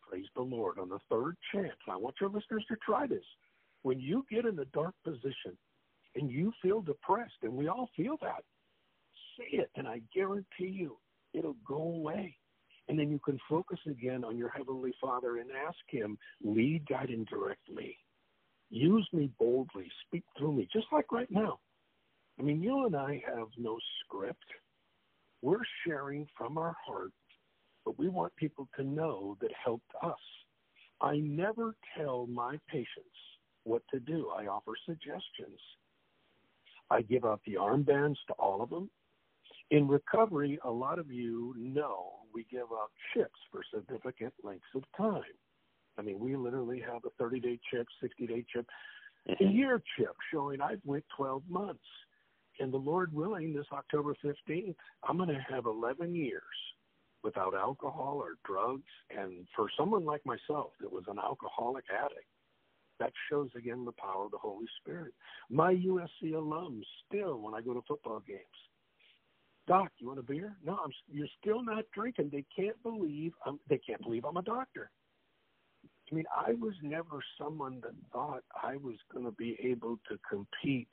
praise 0.00 0.24
the 0.34 0.40
Lord 0.40 0.78
on 0.78 0.88
the 0.88 1.00
third 1.10 1.36
chance, 1.52 1.76
I 1.86 1.96
want 1.96 2.14
your 2.18 2.30
listeners 2.30 2.64
to 2.68 2.76
try 2.76 3.06
this. 3.06 3.24
When 3.82 4.00
you 4.00 4.24
get 4.30 4.46
in 4.46 4.58
a 4.58 4.64
dark 4.66 4.94
position 5.04 5.58
and 6.14 6.30
you 6.30 6.50
feel 6.62 6.80
depressed, 6.80 7.34
and 7.42 7.52
we 7.52 7.68
all 7.68 7.90
feel 7.94 8.16
that, 8.22 8.42
say 9.36 9.58
it, 9.58 9.70
and 9.76 9.86
I 9.86 10.00
guarantee 10.14 10.46
you 10.60 10.96
it'll 11.34 11.56
go 11.68 11.76
away. 11.76 12.34
And 12.88 12.98
then 12.98 13.10
you 13.10 13.18
can 13.18 13.38
focus 13.50 13.80
again 13.86 14.24
on 14.24 14.38
your 14.38 14.48
Heavenly 14.48 14.94
Father 14.98 15.36
and 15.36 15.50
ask 15.50 15.76
Him, 15.88 16.16
lead, 16.42 16.86
guide, 16.88 17.10
and 17.10 17.26
direct 17.26 17.68
me. 17.70 17.98
Use 18.70 19.06
me 19.12 19.30
boldly. 19.38 19.90
Speak 20.06 20.24
through 20.38 20.52
me, 20.52 20.68
just 20.72 20.86
like 20.90 21.12
right 21.12 21.30
now. 21.30 21.58
I 22.38 22.42
mean, 22.42 22.62
you 22.62 22.86
and 22.86 22.96
I 22.96 23.22
have 23.26 23.48
no 23.58 23.78
script. 24.00 24.46
We're 25.44 25.58
sharing 25.86 26.26
from 26.38 26.56
our 26.56 26.74
heart, 26.86 27.12
but 27.84 27.98
we 27.98 28.08
want 28.08 28.34
people 28.36 28.66
to 28.76 28.82
know 28.82 29.36
that 29.42 29.50
helped 29.62 29.92
us. 30.02 30.18
I 31.02 31.18
never 31.18 31.74
tell 31.98 32.26
my 32.26 32.58
patients 32.66 32.88
what 33.64 33.82
to 33.92 34.00
do. 34.00 34.30
I 34.34 34.46
offer 34.46 34.72
suggestions. 34.86 35.60
I 36.90 37.02
give 37.02 37.26
out 37.26 37.42
the 37.46 37.56
armbands 37.60 38.16
to 38.28 38.32
all 38.38 38.62
of 38.62 38.70
them. 38.70 38.88
In 39.70 39.86
recovery, 39.86 40.58
a 40.64 40.70
lot 40.70 40.98
of 40.98 41.12
you 41.12 41.54
know 41.58 42.12
we 42.34 42.46
give 42.50 42.72
out 42.72 42.90
chips 43.12 43.38
for 43.52 43.60
significant 43.74 44.32
lengths 44.42 44.64
of 44.74 44.84
time. 44.96 45.22
I 45.98 46.02
mean, 46.02 46.20
we 46.20 46.36
literally 46.36 46.82
have 46.90 47.04
a 47.04 47.10
30 47.18 47.40
day 47.40 47.60
chip, 47.70 47.86
60 48.00 48.26
day 48.26 48.46
chip, 48.50 48.66
a 49.28 49.32
mm-hmm. 49.32 49.54
year 49.54 49.82
chip 49.98 50.16
showing 50.32 50.62
I've 50.62 50.80
went 50.86 51.04
12 51.14 51.42
months. 51.50 51.84
And 52.60 52.72
the 52.72 52.78
Lord 52.78 53.12
willing, 53.12 53.52
this 53.52 53.66
October 53.72 54.14
15th, 54.24 54.76
I'm 55.08 55.16
going 55.16 55.28
to 55.28 55.44
have 55.48 55.66
11 55.66 56.14
years 56.14 56.42
without 57.22 57.54
alcohol 57.54 58.20
or 58.22 58.34
drugs. 58.44 58.82
And 59.10 59.46
for 59.56 59.68
someone 59.76 60.04
like 60.04 60.24
myself 60.24 60.70
that 60.80 60.92
was 60.92 61.04
an 61.08 61.18
alcoholic 61.18 61.84
addict, 61.92 62.26
that 63.00 63.12
shows 63.28 63.48
again 63.56 63.84
the 63.84 63.92
power 63.92 64.26
of 64.26 64.30
the 64.30 64.38
Holy 64.38 64.66
Spirit. 64.80 65.12
My 65.50 65.74
USC 65.74 66.32
alums 66.32 66.84
still, 67.06 67.40
when 67.40 67.54
I 67.54 67.60
go 67.60 67.74
to 67.74 67.82
football 67.88 68.22
games, 68.26 68.40
Doc, 69.66 69.90
you 69.98 70.08
want 70.08 70.18
a 70.18 70.22
beer? 70.22 70.56
No, 70.64 70.78
I'm. 70.84 70.90
You're 71.10 71.26
still 71.40 71.64
not 71.64 71.84
drinking. 71.94 72.28
They 72.30 72.44
can't 72.54 72.80
believe. 72.82 73.32
I'm, 73.46 73.58
they 73.68 73.78
can't 73.78 74.02
believe 74.02 74.24
I'm 74.26 74.36
a 74.36 74.42
doctor. 74.42 74.90
I 76.10 76.14
mean, 76.14 76.26
I 76.36 76.52
was 76.52 76.74
never 76.82 77.20
someone 77.38 77.80
that 77.82 77.94
thought 78.12 78.44
I 78.62 78.76
was 78.76 78.96
going 79.12 79.24
to 79.24 79.32
be 79.32 79.56
able 79.62 79.98
to 80.10 80.18
compete 80.28 80.92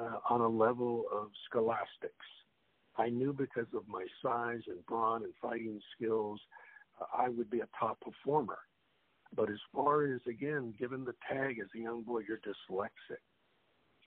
uh, 0.00 0.18
on 0.28 0.40
a 0.40 0.48
level 0.48 1.04
of 1.12 1.28
scholastics. 1.48 2.26
I 2.96 3.08
knew 3.08 3.32
because 3.32 3.66
of 3.74 3.82
my 3.88 4.06
size 4.22 4.62
and 4.66 4.84
brawn 4.86 5.24
and 5.24 5.32
fighting 5.40 5.80
skills, 5.96 6.40
uh, 7.00 7.04
I 7.16 7.28
would 7.28 7.50
be 7.50 7.60
a 7.60 7.68
top 7.78 7.98
performer. 8.00 8.58
But 9.34 9.50
as 9.50 9.58
far 9.72 10.12
as, 10.12 10.20
again, 10.28 10.74
given 10.78 11.04
the 11.04 11.14
tag 11.30 11.58
as 11.60 11.68
a 11.74 11.78
young 11.78 12.02
boy, 12.02 12.22
you're 12.26 12.38
dyslexic. 12.38 13.22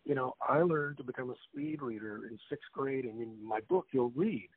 You 0.03 0.15
know, 0.15 0.33
I 0.47 0.59
learned 0.59 0.97
to 0.97 1.03
become 1.03 1.29
a 1.29 1.35
speed 1.49 1.81
reader 1.81 2.27
in 2.29 2.37
sixth 2.49 2.67
grade, 2.73 3.05
and 3.05 3.21
in 3.21 3.37
my 3.41 3.61
book, 3.69 3.85
you'll 3.93 4.11
read 4.15 4.49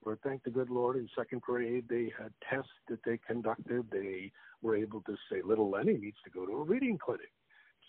where, 0.00 0.18
thank 0.22 0.44
the 0.44 0.50
good 0.50 0.70
Lord, 0.70 0.96
in 0.96 1.08
second 1.18 1.42
grade, 1.42 1.84
they 1.88 2.12
had 2.16 2.32
tests 2.48 2.70
that 2.88 3.00
they 3.04 3.18
conducted. 3.26 3.86
They 3.90 4.30
were 4.62 4.76
able 4.76 5.00
to 5.02 5.16
say, 5.30 5.42
little 5.44 5.70
Lenny 5.70 5.98
needs 5.98 6.18
to 6.24 6.30
go 6.30 6.46
to 6.46 6.52
a 6.52 6.62
reading 6.62 6.96
clinic. 6.96 7.32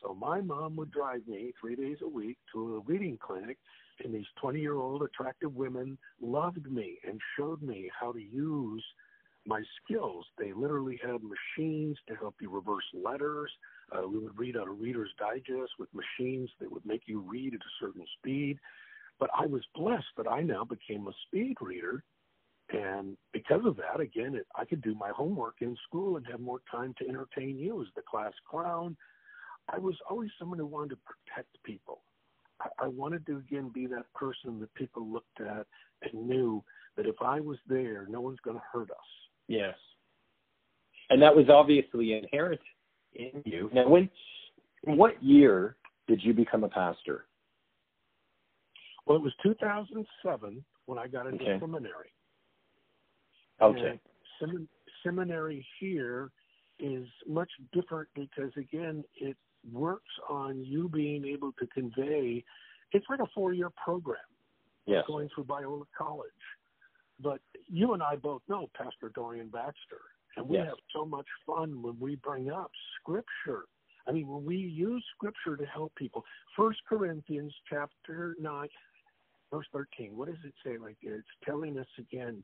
So 0.02 0.14
my 0.14 0.42
mom 0.42 0.76
would 0.76 0.92
drive 0.92 1.28
me 1.28 1.54
three 1.60 1.76
days 1.76 1.98
a 2.04 2.08
week 2.08 2.38
to 2.54 2.78
a 2.78 2.80
reading 2.82 3.18
clinic, 3.20 3.58
and 4.04 4.14
these 4.14 4.26
20 4.42 4.60
year 4.60 4.76
old 4.76 5.02
attractive 5.02 5.56
women 5.56 5.98
loved 6.22 6.72
me 6.72 6.98
and 7.08 7.20
showed 7.38 7.62
me 7.62 7.90
how 8.00 8.12
to 8.12 8.22
use 8.22 8.84
my 9.48 9.62
skills. 9.84 10.26
They 10.38 10.54
literally 10.54 11.00
had 11.02 11.22
machines 11.24 11.98
to 12.08 12.16
help 12.16 12.36
you 12.42 12.50
reverse 12.50 12.84
letters. 12.94 13.52
Uh, 13.92 14.08
we 14.08 14.20
would 14.20 14.38
read 14.38 14.58
out 14.58 14.68
a 14.68 14.72
Reader's 14.72 15.14
Digest 15.18 15.72
with 15.80 15.90
machines 15.94 16.50
that 16.60 16.72
would 16.72 16.86
make 16.86 17.04
you 17.06 17.22
read 17.22 17.54
at 17.54 17.62
a 17.62 17.74
certain 17.80 18.06
speed. 18.20 18.60
But 19.20 19.30
I 19.34 19.48
was 19.48 19.64
blessed 19.74 20.06
that 20.18 20.30
I 20.30 20.42
now 20.42 20.64
became 20.64 21.08
a 21.08 21.14
speed 21.26 21.56
reader. 21.62 22.04
And 22.70 23.16
because 23.32 23.62
of 23.66 23.78
that, 23.78 24.02
again, 24.02 24.36
it, 24.36 24.46
I 24.56 24.66
could 24.66 24.82
do 24.82 24.94
my 24.94 25.10
homework 25.10 25.56
in 25.62 25.76
school 25.88 26.18
and 26.18 26.26
have 26.30 26.42
more 26.42 26.60
time 26.70 26.94
to 27.00 27.08
entertain 27.08 27.58
you 27.58 27.82
as 27.82 27.88
the 27.96 28.02
class 28.02 28.34
clown, 28.50 28.98
I 29.74 29.78
was 29.78 29.96
always 30.10 30.30
someone 30.40 30.60
who 30.60 30.66
wanted 30.66 30.92
to 30.92 30.98
protect 30.98 31.62
people. 31.64 32.02
I, 32.62 32.86
I 32.86 32.88
wanted 32.88 33.26
to 33.28 33.38
again 33.38 33.70
be 33.74 33.88
that 33.88 34.12
person 34.14 34.60
that 34.60 34.74
people 34.76 35.08
looked 35.08 35.42
at 35.42 35.68
and 36.02 36.28
knew 36.28 36.64
that 36.96 37.06
if 37.06 37.16
I 37.22 37.40
was 37.40 37.58
there, 37.68 38.06
no 38.10 38.22
one's 38.22 38.40
going 38.44 38.58
to 38.58 38.64
hurt 38.72 38.90
us. 38.92 38.98
Yes, 39.48 39.76
and 41.10 41.22
that 41.22 41.36
was 41.36 41.46
obviously 41.50 42.14
inherent 42.14 42.62
in 43.14 43.42
you. 43.46 43.70
Now, 43.74 43.88
when, 43.88 44.10
what 44.84 45.22
year 45.24 45.78
did 46.08 46.24
you 46.24 46.34
become 46.34 46.64
a 46.64 46.70
pastor? 46.70 47.26
Well, 49.06 49.18
it 49.18 49.24
was 49.24 49.34
2007 49.44 50.64
when 50.86 51.00
I 51.00 51.08
got 51.08 51.28
into 51.28 51.44
okay. 51.44 51.60
seminary. 51.60 52.12
Okay. 53.62 54.00
Sem- 54.40 54.68
seminary 55.04 55.66
here 55.80 56.32
is 56.80 57.08
much 57.26 57.50
different 57.74 58.10
because 58.14 58.52
again, 58.58 59.04
it 59.16 59.38
works 59.72 60.12
on 60.30 60.64
you 60.64 60.90
being 60.90 61.26
able 61.26 61.52
to 61.60 61.68
convey. 61.68 62.44
It's 62.92 63.06
like 63.10 63.20
a 63.20 63.28
four-year 63.34 63.70
program. 63.84 64.18
Yes. 64.86 65.04
Going 65.06 65.28
through 65.36 65.44
Biola 65.44 65.84
College, 65.98 66.30
but 67.20 67.42
you 67.68 67.92
and 67.92 68.02
I 68.02 68.16
both 68.16 68.42
know 68.48 68.70
Pastor 68.74 69.12
Dorian 69.14 69.50
Baxter, 69.50 70.00
and 70.38 70.48
we 70.48 70.56
yes. 70.56 70.68
have 70.68 70.78
so 70.96 71.04
much 71.04 71.26
fun 71.46 71.82
when 71.82 72.00
we 72.00 72.16
bring 72.16 72.50
up 72.50 72.72
Scripture. 73.02 73.66
I 74.08 74.14
mean, 74.14 74.30
when 74.30 74.46
we 74.46 74.56
use 74.56 75.04
Scripture 75.14 75.58
to 75.58 75.66
help 75.66 75.94
people. 75.96 76.24
First 76.56 76.80
Corinthians 76.88 77.54
chapter 77.70 78.38
nine, 78.40 78.70
verse 79.52 79.66
thirteen. 79.74 80.16
What 80.16 80.30
does 80.30 80.38
it 80.46 80.54
say 80.66 80.78
right 80.78 80.96
there? 81.04 81.16
It's 81.16 81.28
telling 81.44 81.78
us 81.78 81.88
again 82.00 82.42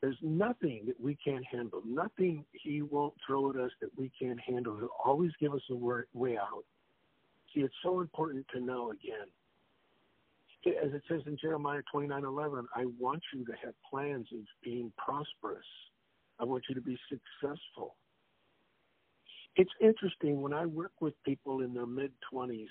there's 0.00 0.18
nothing 0.22 0.84
that 0.86 1.00
we 1.00 1.16
can't 1.24 1.44
handle, 1.50 1.82
nothing 1.84 2.44
He 2.52 2.82
won't 2.82 3.14
throw 3.26 3.50
at 3.50 3.56
us 3.56 3.70
that 3.80 3.90
we 3.96 4.10
can't 4.20 4.40
handle. 4.40 4.76
He'll 4.76 4.88
always 5.04 5.32
give 5.40 5.54
us 5.54 5.62
a 5.70 5.74
way 5.74 6.36
out. 6.36 6.64
See, 7.54 7.60
it's 7.60 7.74
so 7.82 8.00
important 8.00 8.46
to 8.54 8.60
know 8.60 8.90
again. 8.90 9.26
As 10.84 10.92
it 10.92 11.02
says 11.08 11.22
in 11.26 11.36
Jeremiah 11.40 11.82
29:11, 11.94 12.66
I 12.74 12.86
want 12.98 13.22
you 13.32 13.44
to 13.44 13.52
have 13.64 13.74
plans 13.88 14.26
of 14.32 14.40
being 14.62 14.92
prosperous. 14.98 15.66
I 16.40 16.44
want 16.44 16.64
you 16.68 16.74
to 16.74 16.80
be 16.80 16.98
successful. 17.08 17.96
It's 19.54 19.70
interesting 19.80 20.42
when 20.42 20.52
I 20.52 20.66
work 20.66 20.92
with 21.00 21.14
people 21.24 21.62
in 21.62 21.72
their 21.72 21.86
mid 21.86 22.12
20s. 22.32 22.68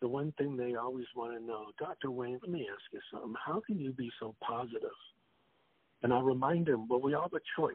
The 0.00 0.08
one 0.08 0.32
thing 0.32 0.56
they 0.56 0.74
always 0.76 1.06
want 1.14 1.38
to 1.38 1.44
know, 1.44 1.66
Dr. 1.78 2.10
Wayne, 2.10 2.38
let 2.42 2.50
me 2.50 2.68
ask 2.70 2.82
you 2.92 3.00
something. 3.10 3.34
How 3.44 3.60
can 3.66 3.78
you 3.78 3.92
be 3.92 4.10
so 4.20 4.34
positive? 4.40 4.90
And 6.02 6.12
I 6.12 6.20
remind 6.20 6.68
him, 6.68 6.88
well, 6.88 7.00
we 7.00 7.14
all 7.14 7.22
have 7.22 7.32
a 7.32 7.60
choice. 7.60 7.74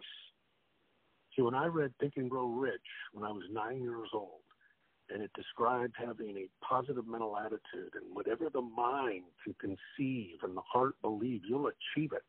See, 1.35 1.41
when 1.41 1.55
I 1.55 1.65
read 1.65 1.93
Think 1.99 2.13
and 2.17 2.29
Grow 2.29 2.47
Rich 2.47 2.81
when 3.13 3.25
I 3.25 3.31
was 3.31 3.43
nine 3.51 3.81
years 3.81 4.09
old, 4.13 4.41
and 5.09 5.21
it 5.21 5.31
described 5.33 5.95
having 5.97 6.37
a 6.37 6.65
positive 6.65 7.07
mental 7.07 7.37
attitude, 7.37 7.93
and 7.95 8.13
whatever 8.13 8.49
the 8.49 8.61
mind 8.61 9.23
can 9.43 9.55
conceive 9.59 10.37
and 10.43 10.55
the 10.55 10.61
heart 10.61 10.95
believe, 11.01 11.41
you'll 11.47 11.67
achieve 11.67 12.11
it. 12.13 12.23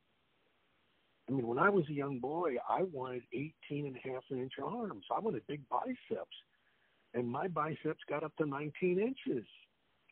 I 1.28 1.32
mean, 1.32 1.46
when 1.46 1.58
I 1.58 1.68
was 1.68 1.84
a 1.88 1.92
young 1.92 2.18
boy, 2.18 2.56
I 2.68 2.82
wanted 2.82 3.22
18 3.32 3.86
and 3.86 3.96
a 3.96 4.08
half 4.08 4.24
inch 4.30 4.52
arms. 4.62 5.04
I 5.14 5.20
wanted 5.20 5.46
big 5.46 5.62
biceps. 5.68 6.36
And 7.14 7.28
my 7.28 7.46
biceps 7.46 8.00
got 8.08 8.24
up 8.24 8.34
to 8.36 8.46
19 8.46 8.98
inches. 8.98 9.46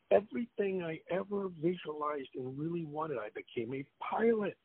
Everything 0.09 0.83
I 0.83 0.99
ever 1.09 1.49
visualized 1.61 2.29
and 2.35 2.57
really 2.57 2.85
wanted, 2.85 3.17
I 3.17 3.29
became 3.35 3.73
a 3.73 3.85
pilot. 4.03 4.57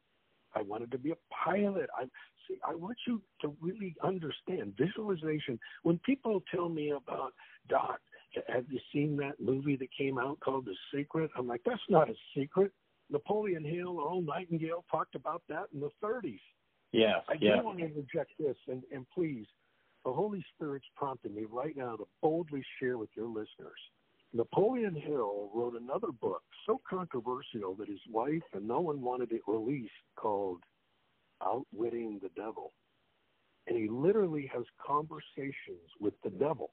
I 0.57 0.63
wanted 0.63 0.91
to 0.93 0.99
be 0.99 1.11
a 1.11 1.17
pilot. 1.45 1.91
I 1.97 2.05
see. 2.49 2.57
I 2.67 2.75
want 2.75 2.97
you 3.07 3.21
to 3.43 3.55
really 3.61 3.95
understand 4.03 4.75
visualization. 4.79 5.59
When 5.83 5.99
people 5.99 6.43
tell 6.53 6.69
me 6.69 6.91
about 6.91 7.35
Doc, 7.69 8.01
have 8.49 8.65
you 8.71 8.81
seen 8.93 9.17
that 9.19 9.41
movie 9.41 9.77
that 9.77 9.89
came 9.97 10.19
out 10.19 10.41
called 10.41 10.65
The 10.65 10.75
Secret? 10.95 11.31
I'm 11.37 11.47
like, 11.47 11.61
that's 11.65 11.81
not 11.89 12.09
a 12.09 12.15
secret. 12.37 12.73
Napoleon 13.11 13.65
Hill, 13.65 13.99
Earl 14.01 14.23
Nightingale 14.23 14.85
talked 14.91 15.15
about 15.15 15.43
that 15.49 15.67
in 15.73 15.81
the 15.81 15.91
30s. 16.03 16.41
Yeah, 16.93 17.21
I 17.29 17.35
yeah. 17.41 17.57
do 17.57 17.65
want 17.65 17.79
to 17.79 17.85
interject 17.85 18.33
this, 18.39 18.57
and, 18.69 18.83
and 18.93 19.07
please, 19.15 19.47
the 20.05 20.13
Holy 20.13 20.45
Spirit's 20.55 20.87
prompting 20.97 21.35
me 21.35 21.45
right 21.51 21.77
now 21.77 21.97
to 21.97 22.07
boldly 22.23 22.65
share 22.81 22.97
with 22.97 23.11
your 23.15 23.27
listeners 23.27 23.79
Napoleon 24.37 24.95
Hill 24.95 25.51
wrote 25.55 25.81
another 25.81 26.13
book 26.13 26.43
so 26.67 26.81
controversial 26.89 27.75
that 27.79 27.89
his 27.89 28.01
wife 28.11 28.43
and 28.53 28.69
no 28.69 28.81
one 28.81 29.01
wanted 29.01 29.33
it 29.33 29.41
released 29.47 29.91
called 30.17 30.63
Outwitting 31.43 32.21
the 32.23 32.29
Devil. 32.37 32.73
And 33.67 33.77
he 33.77 33.89
literally 33.89 34.51
has 34.55 34.65
conversations 34.87 35.91
with 36.01 36.15
the 36.23 36.31
devil. 36.31 36.71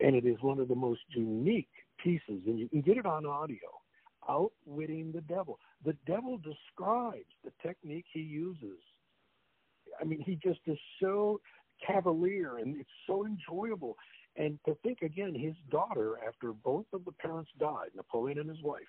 And 0.00 0.16
it 0.16 0.24
is 0.24 0.36
one 0.40 0.58
of 0.58 0.68
the 0.68 0.74
most 0.74 1.02
unique 1.10 1.68
pieces, 2.02 2.42
and 2.46 2.58
you 2.58 2.68
can 2.68 2.80
get 2.80 2.96
it 2.96 3.06
on 3.06 3.26
audio. 3.26 3.58
Outwitting 4.28 5.12
the 5.12 5.20
devil. 5.22 5.58
The 5.84 5.96
devil 6.06 6.38
describes 6.38 7.30
the 7.44 7.52
technique 7.62 8.06
he 8.12 8.20
uses. 8.20 8.78
I 10.00 10.04
mean, 10.04 10.20
he 10.20 10.38
just 10.42 10.60
is 10.66 10.78
so 11.00 11.40
cavalier 11.86 12.58
and 12.58 12.78
it's 12.78 12.90
so 13.06 13.26
enjoyable. 13.26 13.96
And 14.36 14.58
to 14.66 14.76
think 14.82 15.02
again, 15.02 15.34
his 15.34 15.54
daughter, 15.70 16.18
after 16.26 16.52
both 16.52 16.86
of 16.92 17.04
the 17.04 17.12
parents 17.12 17.50
died, 17.58 17.90
Napoleon 17.94 18.38
and 18.38 18.48
his 18.48 18.62
wife, 18.62 18.82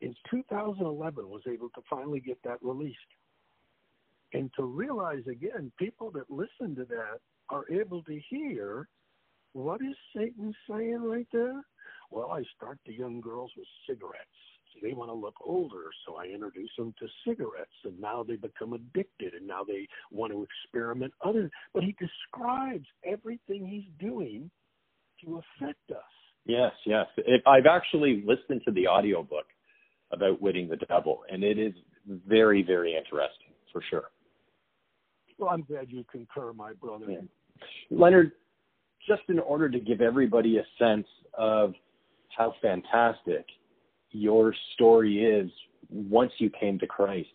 in 0.00 0.14
2011 0.30 1.28
was 1.28 1.42
able 1.46 1.68
to 1.70 1.82
finally 1.90 2.20
get 2.20 2.38
that 2.44 2.62
released. 2.62 2.98
And 4.32 4.50
to 4.56 4.64
realize 4.64 5.26
again, 5.30 5.72
people 5.78 6.10
that 6.12 6.30
listen 6.30 6.76
to 6.76 6.84
that 6.84 7.20
are 7.48 7.64
able 7.70 8.02
to 8.04 8.20
hear 8.28 8.88
what 9.52 9.80
is 9.80 9.96
Satan 10.14 10.54
saying 10.68 11.02
right 11.02 11.26
there? 11.32 11.62
Well, 12.10 12.30
I 12.30 12.42
start 12.54 12.78
the 12.86 12.92
young 12.92 13.20
girls 13.20 13.50
with 13.56 13.66
cigarettes. 13.88 14.28
See, 14.72 14.80
they 14.86 14.92
want 14.92 15.10
to 15.10 15.14
look 15.14 15.34
older, 15.44 15.84
so 16.06 16.16
I 16.16 16.26
introduce 16.26 16.70
them 16.76 16.94
to 16.98 17.06
cigarettes, 17.26 17.72
and 17.84 17.98
now 17.98 18.22
they 18.22 18.36
become 18.36 18.74
addicted, 18.74 19.34
and 19.34 19.46
now 19.46 19.64
they 19.64 19.88
want 20.10 20.32
to 20.32 20.44
experiment 20.44 21.12
other. 21.24 21.50
But 21.72 21.84
he 21.84 21.96
describes 21.98 22.86
everything 23.04 23.66
he's 23.66 23.90
doing 23.98 24.50
to 25.24 25.42
affect 25.60 25.90
us. 25.90 26.02
Yes, 26.44 26.72
yes. 26.86 27.06
It, 27.18 27.42
I've 27.46 27.66
actually 27.66 28.24
listened 28.26 28.62
to 28.64 28.72
the 28.72 28.88
audiobook 28.88 29.44
Outwitting 30.22 30.68
the 30.68 30.76
Devil, 30.76 31.20
and 31.30 31.44
it 31.44 31.58
is 31.58 31.74
very, 32.26 32.62
very 32.62 32.96
interesting 32.96 33.52
for 33.72 33.82
sure. 33.90 34.10
Well, 35.38 35.50
I'm 35.50 35.62
glad 35.62 35.90
you 35.90 36.04
concur, 36.10 36.52
my 36.52 36.72
brother. 36.72 37.06
Yeah. 37.08 37.18
Leonard, 37.90 38.32
just 39.06 39.22
in 39.28 39.38
order 39.38 39.68
to 39.68 39.78
give 39.78 40.00
everybody 40.00 40.58
a 40.58 40.64
sense 40.78 41.06
of 41.34 41.74
how 42.36 42.54
fantastic 42.62 43.44
your 44.10 44.54
story 44.74 45.24
is 45.24 45.50
once 45.90 46.32
you 46.38 46.50
came 46.58 46.78
to 46.78 46.86
Christ, 46.86 47.28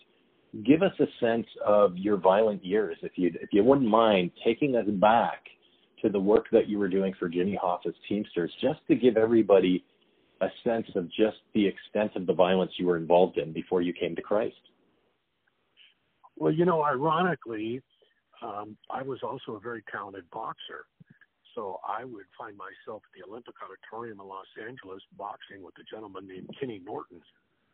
give 0.65 0.81
us 0.81 0.91
a 0.99 1.05
sense 1.19 1.47
of 1.65 1.97
your 1.97 2.17
violent 2.17 2.63
years, 2.65 2.97
if 3.01 3.13
you 3.15 3.31
if 3.41 3.49
you 3.51 3.63
wouldn't 3.63 3.89
mind 3.89 4.31
taking 4.43 4.75
us 4.75 4.85
back 4.87 5.43
to 6.03 6.09
the 6.09 6.19
work 6.19 6.45
that 6.51 6.67
you 6.67 6.77
were 6.77 6.89
doing 6.89 7.13
for 7.17 7.29
Jimmy 7.29 7.57
Hoffa's 7.59 7.95
Teamsters, 8.07 8.51
just 8.61 8.79
to 8.87 8.95
give 8.95 9.17
everybody 9.17 9.83
a 10.41 10.47
sense 10.63 10.87
of 10.95 11.07
just 11.07 11.37
the 11.53 11.65
extent 11.65 12.11
of 12.15 12.27
the 12.27 12.33
violence 12.33 12.71
you 12.77 12.85
were 12.85 12.97
involved 12.97 13.37
in 13.37 13.53
before 13.53 13.81
you 13.81 13.93
came 13.93 14.15
to 14.15 14.21
Christ. 14.21 14.55
Well, 16.35 16.51
you 16.51 16.65
know, 16.65 16.83
ironically, 16.83 17.81
um, 18.41 18.75
I 18.91 19.03
was 19.03 19.19
also 19.23 19.53
a 19.55 19.59
very 19.59 19.83
talented 19.91 20.25
boxer. 20.31 20.85
So 21.55 21.79
I 21.87 22.03
would 22.03 22.25
find 22.37 22.57
myself 22.57 23.03
at 23.05 23.13
the 23.15 23.29
Olympic 23.29 23.53
Auditorium 23.61 24.19
in 24.19 24.27
Los 24.27 24.49
Angeles 24.59 25.01
boxing 25.17 25.63
with 25.63 25.75
a 25.79 25.85
gentleman 25.89 26.27
named 26.27 26.49
Kenny 26.59 26.81
Norton, 26.83 27.21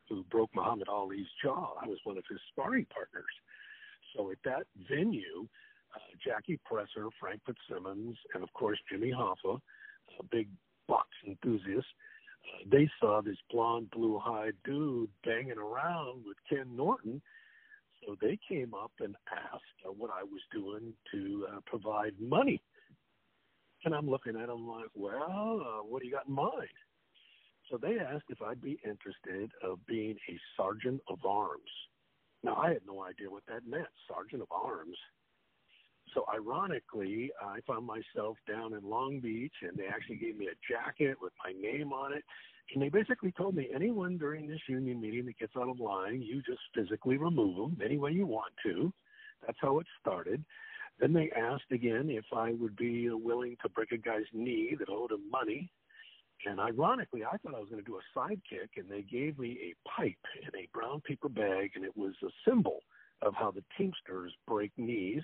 who 0.09 0.23
broke 0.29 0.49
Muhammad 0.53 0.89
Ali's 0.89 1.27
jaw. 1.41 1.75
I 1.81 1.87
was 1.87 1.97
one 2.03 2.17
of 2.17 2.25
his 2.29 2.39
sparring 2.51 2.85
partners. 2.93 3.31
So 4.15 4.31
at 4.31 4.37
that 4.43 4.67
venue, 4.89 5.47
uh, 5.95 5.99
Jackie 6.23 6.59
Presser, 6.65 7.07
Frank 7.19 7.41
Fitzsimmons, 7.45 8.17
and 8.33 8.43
of 8.43 8.51
course 8.53 8.79
Jimmy 8.91 9.11
Hoffa, 9.11 9.59
a 10.19 10.23
big 10.31 10.49
box 10.87 11.07
enthusiast, 11.27 11.87
uh, 12.45 12.63
they 12.71 12.89
saw 12.99 13.21
this 13.21 13.37
blonde, 13.51 13.89
blue-eyed 13.91 14.55
dude 14.65 15.09
banging 15.25 15.57
around 15.57 16.23
with 16.25 16.37
Ken 16.49 16.75
Norton. 16.75 17.21
So 18.05 18.15
they 18.21 18.39
came 18.47 18.73
up 18.73 18.91
and 18.99 19.15
asked 19.31 19.63
uh, 19.87 19.91
what 19.91 20.09
I 20.09 20.23
was 20.23 20.41
doing 20.51 20.93
to 21.11 21.47
uh, 21.51 21.59
provide 21.65 22.13
money 22.19 22.61
and 23.85 23.93
I'm 23.93 24.09
looking 24.09 24.35
at 24.35 24.47
them 24.47 24.67
like, 24.67 24.89
well, 24.93 25.61
uh, 25.65 25.83
what 25.83 26.01
do 26.01 26.07
you 26.07 26.13
got 26.13 26.27
in 26.27 26.33
mind? 26.33 26.67
So 27.71 27.77
they 27.77 27.97
asked 27.99 28.25
if 28.29 28.41
I'd 28.41 28.61
be 28.61 28.79
interested 28.83 29.51
of 29.63 29.85
being 29.85 30.17
a 30.27 30.39
sergeant 30.57 31.01
of 31.07 31.19
arms. 31.25 31.69
Now 32.43 32.55
I 32.55 32.69
had 32.69 32.81
no 32.85 33.03
idea 33.03 33.29
what 33.29 33.43
that 33.47 33.67
meant, 33.67 33.87
sergeant 34.07 34.41
of 34.41 34.47
arms. 34.51 34.97
So 36.13 36.25
ironically, 36.33 37.31
uh, 37.43 37.49
I 37.49 37.59
found 37.67 37.85
myself 37.85 38.37
down 38.47 38.73
in 38.73 38.87
Long 38.87 39.19
Beach, 39.19 39.53
and 39.61 39.77
they 39.77 39.85
actually 39.87 40.17
gave 40.17 40.37
me 40.37 40.47
a 40.47 40.71
jacket 40.71 41.17
with 41.21 41.33
my 41.43 41.53
name 41.59 41.93
on 41.93 42.13
it. 42.13 42.23
And 42.73 42.81
they 42.81 42.89
basically 42.89 43.31
told 43.31 43.55
me 43.55 43.69
anyone 43.73 44.17
during 44.17 44.47
this 44.47 44.61
union 44.67 45.01
meeting 45.01 45.25
that 45.25 45.39
gets 45.39 45.53
out 45.57 45.69
of 45.69 45.79
line, 45.79 46.21
you 46.21 46.41
just 46.41 46.61
physically 46.75 47.17
remove 47.17 47.55
them 47.55 47.77
any 47.83 47.97
way 47.97 48.11
you 48.11 48.25
want 48.25 48.53
to. 48.63 48.93
That's 49.45 49.57
how 49.61 49.79
it 49.79 49.87
started. 49.99 50.43
Then 50.99 51.13
they 51.13 51.31
asked 51.31 51.71
again 51.71 52.09
if 52.09 52.25
I 52.35 52.53
would 52.53 52.75
be 52.75 53.09
willing 53.09 53.55
to 53.63 53.69
break 53.69 53.91
a 53.91 53.97
guy's 53.97 54.25
knee 54.33 54.75
that 54.77 54.89
owed 54.89 55.11
him 55.11 55.29
money. 55.31 55.71
And 56.45 56.59
ironically, 56.59 57.23
I 57.25 57.37
thought 57.37 57.55
I 57.55 57.59
was 57.59 57.69
going 57.69 57.83
to 57.83 57.89
do 57.89 57.97
a 57.97 58.17
sidekick, 58.19 58.77
and 58.77 58.89
they 58.89 59.01
gave 59.01 59.39
me 59.39 59.57
a 59.61 59.89
pipe 59.89 60.17
in 60.41 60.59
a 60.59 60.69
brown 60.73 61.01
paper 61.01 61.29
bag, 61.29 61.71
and 61.75 61.83
it 61.83 61.95
was 61.97 62.13
a 62.23 62.29
symbol 62.47 62.79
of 63.21 63.33
how 63.33 63.51
the 63.51 63.63
Teamsters 63.77 64.33
break 64.47 64.71
knees. 64.77 65.23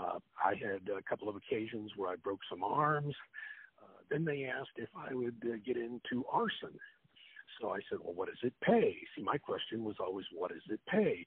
Uh, 0.00 0.18
I 0.42 0.54
had 0.54 0.88
a 0.88 1.02
couple 1.02 1.28
of 1.28 1.36
occasions 1.36 1.92
where 1.96 2.10
I 2.10 2.16
broke 2.16 2.40
some 2.48 2.62
arms. 2.62 3.14
Uh, 3.82 4.00
then 4.10 4.24
they 4.24 4.44
asked 4.44 4.76
if 4.76 4.88
I 4.96 5.14
would 5.14 5.36
uh, 5.44 5.56
get 5.64 5.76
into 5.76 6.24
arson. 6.32 6.78
So 7.60 7.70
I 7.70 7.80
said, 7.90 7.98
well, 8.02 8.14
what 8.14 8.28
does 8.28 8.38
it 8.42 8.54
pay? 8.62 8.96
See, 9.16 9.22
my 9.22 9.36
question 9.36 9.84
was 9.84 9.96
always, 10.00 10.24
what 10.34 10.50
does 10.50 10.62
it 10.70 10.80
pay? 10.88 11.26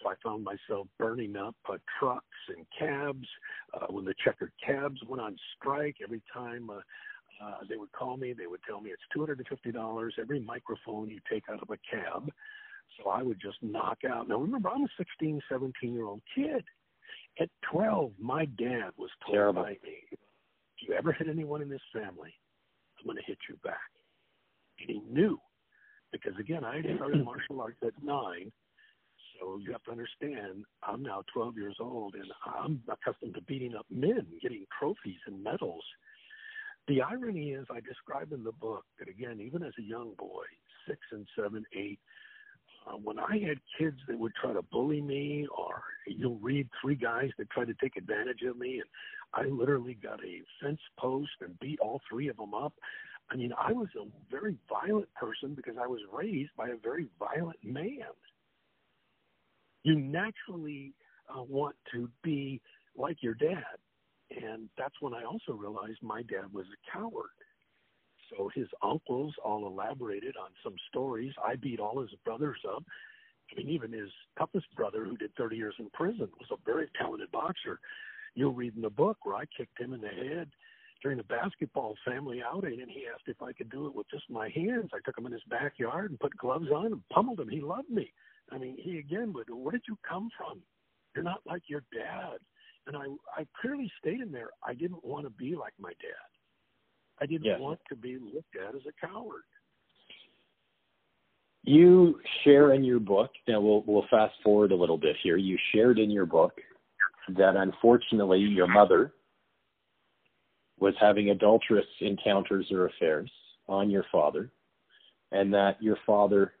So 0.00 0.10
I 0.10 0.14
found 0.22 0.44
myself 0.44 0.86
burning 0.98 1.36
up 1.36 1.56
uh, 1.68 1.78
trucks 1.98 2.26
and 2.48 2.66
cabs. 2.78 3.26
Uh, 3.74 3.86
when 3.90 4.04
the 4.04 4.14
checkered 4.24 4.52
cabs 4.64 5.00
went 5.08 5.20
on 5.20 5.36
strike, 5.56 5.96
every 6.02 6.22
time 6.32 6.70
uh, 6.70 6.80
uh, 7.42 7.58
they 7.68 7.76
would 7.76 7.92
call 7.92 8.16
me, 8.16 8.32
they 8.32 8.46
would 8.46 8.60
tell 8.68 8.80
me 8.80 8.90
it's 8.90 9.02
$250 9.16 10.10
every 10.20 10.40
microphone 10.40 11.08
you 11.08 11.20
take 11.30 11.44
out 11.50 11.62
of 11.62 11.70
a 11.70 11.78
cab. 11.90 12.30
So 12.98 13.08
I 13.08 13.22
would 13.22 13.40
just 13.40 13.56
knock 13.62 13.98
out. 14.08 14.28
Now 14.28 14.38
remember, 14.38 14.68
I'm 14.68 14.82
a 14.82 14.88
16, 14.98 15.40
17 15.50 15.94
year 15.94 16.04
old 16.04 16.20
kid. 16.34 16.64
At 17.40 17.48
12, 17.70 18.12
my 18.20 18.44
dad 18.44 18.90
was 18.96 19.10
told 19.24 19.34
Terrible. 19.34 19.62
by 19.62 19.70
me, 19.70 19.98
if 20.10 20.18
you 20.88 20.94
ever 20.94 21.12
hit 21.12 21.28
anyone 21.28 21.62
in 21.62 21.68
this 21.68 21.80
family, 21.92 22.34
I'm 22.98 23.06
going 23.06 23.16
to 23.16 23.22
hit 23.26 23.38
you 23.48 23.56
back. 23.62 23.78
And 24.80 24.90
he 24.90 25.00
knew 25.10 25.38
because 26.12 26.38
again, 26.38 26.64
I 26.64 26.76
had 26.76 26.96
started 26.96 27.24
martial 27.24 27.60
arts 27.60 27.78
at 27.84 27.94
nine. 28.02 28.52
So 29.40 29.58
you 29.58 29.72
have 29.72 29.82
to 29.84 29.90
understand, 29.90 30.64
I'm 30.82 31.02
now 31.02 31.24
12 31.32 31.56
years 31.56 31.76
old 31.80 32.14
and 32.14 32.30
I'm 32.46 32.80
accustomed 32.88 33.34
to 33.34 33.42
beating 33.42 33.74
up 33.74 33.86
men, 33.90 34.26
getting 34.40 34.66
trophies 34.78 35.18
and 35.26 35.42
medals. 35.42 35.82
The 36.86 37.00
irony 37.00 37.50
is, 37.52 37.66
I 37.70 37.80
describe 37.80 38.32
in 38.32 38.44
the 38.44 38.52
book 38.52 38.84
that 38.98 39.08
again, 39.08 39.40
even 39.40 39.62
as 39.62 39.72
a 39.78 39.82
young 39.82 40.12
boy, 40.18 40.44
six 40.86 41.00
and 41.10 41.26
seven, 41.36 41.64
eight, 41.72 41.98
uh, 42.86 42.96
when 42.96 43.18
I 43.18 43.38
had 43.38 43.58
kids 43.78 43.98
that 44.08 44.18
would 44.18 44.34
try 44.34 44.52
to 44.52 44.62
bully 44.62 45.00
me, 45.00 45.46
or 45.56 45.82
you'll 46.06 46.38
read 46.38 46.68
three 46.80 46.94
guys 46.94 47.30
that 47.38 47.50
tried 47.50 47.68
to 47.68 47.74
take 47.74 47.96
advantage 47.96 48.42
of 48.42 48.58
me, 48.58 48.80
and 48.80 48.88
I 49.34 49.48
literally 49.48 49.94
got 49.94 50.20
a 50.24 50.42
fence 50.60 50.80
post 50.98 51.30
and 51.40 51.58
beat 51.60 51.80
all 51.80 52.00
three 52.08 52.28
of 52.28 52.36
them 52.36 52.54
up. 52.54 52.74
I 53.30 53.36
mean, 53.36 53.52
I 53.58 53.72
was 53.72 53.88
a 53.98 54.04
very 54.30 54.56
violent 54.68 55.12
person 55.14 55.54
because 55.54 55.76
I 55.82 55.86
was 55.86 56.00
raised 56.12 56.50
by 56.56 56.68
a 56.68 56.76
very 56.76 57.06
violent 57.18 57.58
man. 57.62 58.12
You 59.84 59.98
naturally 59.98 60.92
uh, 61.28 61.42
want 61.42 61.76
to 61.92 62.08
be 62.22 62.60
like 62.96 63.22
your 63.22 63.34
dad. 63.34 63.64
And 64.30 64.68
that's 64.78 64.94
when 65.00 65.14
I 65.14 65.24
also 65.24 65.52
realized 65.52 65.98
my 66.02 66.22
dad 66.22 66.52
was 66.52 66.66
a 66.66 66.90
coward. 66.98 67.30
So 68.36 68.50
his 68.54 68.68
uncles 68.82 69.34
all 69.44 69.66
elaborated 69.66 70.36
on 70.36 70.50
some 70.62 70.74
stories. 70.88 71.32
I 71.44 71.56
beat 71.56 71.80
all 71.80 72.00
his 72.00 72.10
brothers 72.24 72.58
up. 72.68 72.84
I 73.50 73.56
mean, 73.56 73.68
even 73.68 73.92
his 73.92 74.10
toughest 74.38 74.66
brother, 74.74 75.04
who 75.04 75.16
did 75.16 75.34
30 75.36 75.56
years 75.56 75.74
in 75.78 75.90
prison, 75.90 76.28
was 76.38 76.48
a 76.50 76.64
very 76.64 76.88
talented 76.98 77.30
boxer. 77.30 77.80
You'll 78.34 78.54
read 78.54 78.74
in 78.76 78.82
the 78.82 78.90
book 78.90 79.18
where 79.24 79.36
I 79.36 79.44
kicked 79.56 79.78
him 79.78 79.92
in 79.92 80.00
the 80.00 80.08
head 80.08 80.48
during 81.02 81.18
a 81.18 81.24
basketball 81.24 81.96
family 82.06 82.40
outing, 82.42 82.80
and 82.80 82.90
he 82.90 83.04
asked 83.12 83.24
if 83.26 83.42
I 83.42 83.52
could 83.52 83.70
do 83.70 83.86
it 83.86 83.94
with 83.94 84.08
just 84.10 84.30
my 84.30 84.48
hands. 84.48 84.90
I 84.94 85.00
took 85.04 85.18
him 85.18 85.26
in 85.26 85.32
his 85.32 85.42
backyard 85.50 86.10
and 86.10 86.20
put 86.20 86.36
gloves 86.36 86.68
on 86.74 86.86
and 86.86 87.08
pummeled 87.10 87.40
him. 87.40 87.48
He 87.48 87.60
loved 87.60 87.90
me. 87.90 88.12
I 88.50 88.58
mean, 88.58 88.76
he 88.78 88.98
again 88.98 89.32
would, 89.34 89.48
where 89.50 89.72
did 89.72 89.82
you 89.88 89.98
come 90.08 90.30
from? 90.36 90.62
You're 91.14 91.24
not 91.24 91.40
like 91.44 91.62
your 91.66 91.82
dad. 91.92 92.38
And 92.86 92.96
I, 92.96 93.06
I 93.36 93.46
clearly 93.60 93.90
stated 94.00 94.22
in 94.22 94.32
there, 94.32 94.50
I 94.66 94.74
didn't 94.74 95.04
want 95.04 95.24
to 95.24 95.30
be 95.30 95.54
like 95.54 95.74
my 95.78 95.90
dad. 95.90 96.28
I 97.22 97.26
didn't 97.26 97.44
yes. 97.44 97.60
want 97.60 97.78
to 97.88 97.94
be 97.94 98.18
looked 98.18 98.56
at 98.56 98.74
as 98.74 98.82
a 98.88 99.06
coward. 99.06 99.44
You 101.62 102.18
share 102.42 102.72
in 102.74 102.82
your 102.82 102.98
book. 102.98 103.30
Now 103.46 103.60
we'll 103.60 103.84
we'll 103.86 104.06
fast 104.10 104.34
forward 104.42 104.72
a 104.72 104.76
little 104.76 104.98
bit 104.98 105.14
here. 105.22 105.36
You 105.36 105.56
shared 105.72 106.00
in 106.00 106.10
your 106.10 106.26
book 106.26 106.54
that 107.36 107.54
unfortunately 107.54 108.40
your 108.40 108.66
mother 108.66 109.12
was 110.80 110.94
having 111.00 111.30
adulterous 111.30 111.86
encounters 112.00 112.66
or 112.72 112.86
affairs 112.86 113.30
on 113.68 113.88
your 113.88 114.04
father, 114.10 114.50
and 115.30 115.54
that 115.54 115.80
your 115.80 115.98
father 116.04 116.54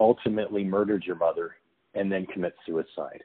ultimately 0.00 0.64
murdered 0.64 1.04
your 1.04 1.16
mother 1.16 1.56
and 1.92 2.10
then 2.10 2.24
commits 2.24 2.56
suicide. 2.64 3.22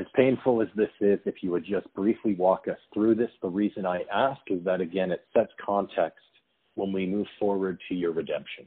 As 0.00 0.06
painful 0.14 0.62
as 0.62 0.68
this 0.74 0.90
is, 1.00 1.18
if 1.26 1.42
you 1.42 1.50
would 1.50 1.64
just 1.64 1.92
briefly 1.94 2.34
walk 2.34 2.66
us 2.68 2.78
through 2.94 3.14
this, 3.16 3.30
the 3.42 3.48
reason 3.48 3.84
I 3.84 4.00
ask 4.12 4.40
is 4.46 4.64
that, 4.64 4.80
again, 4.80 5.10
it 5.10 5.26
sets 5.34 5.52
context 5.64 6.24
when 6.74 6.90
we 6.90 7.06
move 7.06 7.26
forward 7.38 7.78
to 7.88 7.94
your 7.94 8.12
redemption. 8.12 8.64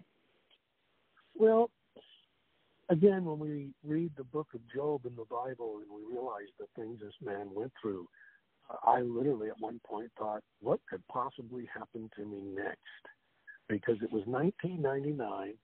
Well, 1.35 1.71
again, 2.89 3.25
when 3.25 3.39
we 3.39 3.69
read 3.83 4.11
the 4.15 4.25
book 4.25 4.47
of 4.53 4.61
Job 4.73 5.07
in 5.07 5.15
the 5.15 5.25
Bible 5.25 5.81
and 5.81 5.89
we 5.89 6.13
realize 6.13 6.49
the 6.59 6.67
things 6.75 6.99
this 6.99 7.13
man 7.25 7.49
went 7.51 7.71
through, 7.81 8.07
I 8.85 9.01
literally 9.01 9.49
at 9.49 9.59
one 9.59 9.81
point 9.83 10.11
thought, 10.17 10.43
what 10.61 10.79
could 10.87 11.01
possibly 11.07 11.67
happen 11.73 12.11
to 12.15 12.25
me 12.25 12.43
next? 12.55 12.77
Because 13.67 13.97
it 14.03 14.11
was 14.11 14.23
1999. 14.27 15.55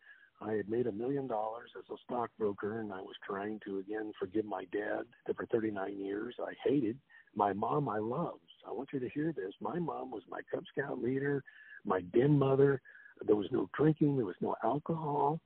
I 0.41 0.53
had 0.53 0.69
made 0.69 0.87
a 0.87 0.91
million 0.91 1.27
dollars 1.27 1.71
as 1.77 1.83
a 1.91 1.97
stockbroker, 2.05 2.79
and 2.79 2.93
I 2.93 3.01
was 3.01 3.15
trying 3.25 3.59
to 3.65 3.79
again 3.79 4.13
forgive 4.17 4.45
my 4.45 4.65
dad 4.71 5.03
that 5.27 5.35
for 5.35 5.45
39 5.47 5.97
years 5.99 6.35
I 6.39 6.53
hated. 6.63 6.97
My 7.35 7.53
mom 7.53 7.89
I 7.89 7.97
loved. 7.97 8.39
I 8.67 8.71
want 8.71 8.89
you 8.93 8.99
to 8.99 9.09
hear 9.09 9.33
this. 9.33 9.53
My 9.59 9.79
mom 9.79 10.11
was 10.11 10.23
my 10.29 10.39
Cub 10.51 10.63
Scout 10.71 11.01
leader, 11.01 11.43
my 11.85 12.01
den 12.01 12.37
mother. 12.39 12.81
There 13.25 13.35
was 13.35 13.47
no 13.51 13.69
drinking, 13.77 14.15
there 14.15 14.25
was 14.25 14.35
no 14.39 14.55
alcohol, 14.63 15.41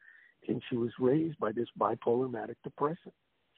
and 0.48 0.62
she 0.70 0.78
was 0.78 0.92
raised 1.00 1.40
by 1.40 1.52
this 1.52 1.68
bipolar 1.80 2.32
manic 2.32 2.58
depressant. 2.64 3.16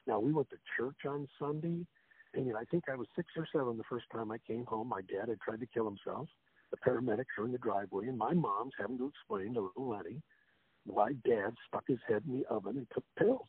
Now 0.07 0.19
we 0.19 0.31
went 0.31 0.49
to 0.51 0.57
church 0.77 1.05
on 1.05 1.27
Sunday, 1.37 1.85
and 2.33 2.45
you 2.45 2.53
know, 2.53 2.59
I 2.59 2.65
think 2.65 2.85
I 2.89 2.95
was 2.95 3.07
six 3.15 3.27
or 3.35 3.47
seven 3.51 3.77
the 3.77 3.83
first 3.89 4.05
time 4.11 4.31
I 4.31 4.37
came 4.47 4.65
home. 4.65 4.87
My 4.87 5.01
dad 5.01 5.27
had 5.27 5.41
tried 5.41 5.59
to 5.59 5.67
kill 5.67 5.85
himself. 5.85 6.29
The 6.71 6.77
paramedics 6.77 7.37
are 7.37 7.45
in 7.45 7.51
the 7.51 7.57
driveway, 7.57 8.07
and 8.07 8.17
my 8.17 8.33
mom's 8.33 8.73
having 8.79 8.97
to 8.99 9.07
explain 9.07 9.53
to 9.55 9.61
little 9.61 9.89
Lenny 9.89 10.21
my 10.85 11.13
dad 11.27 11.55
stuck 11.67 11.85
his 11.87 11.99
head 12.07 12.23
in 12.27 12.39
the 12.39 12.45
oven 12.47 12.77
and 12.77 12.87
took 12.93 13.03
pills. 13.17 13.47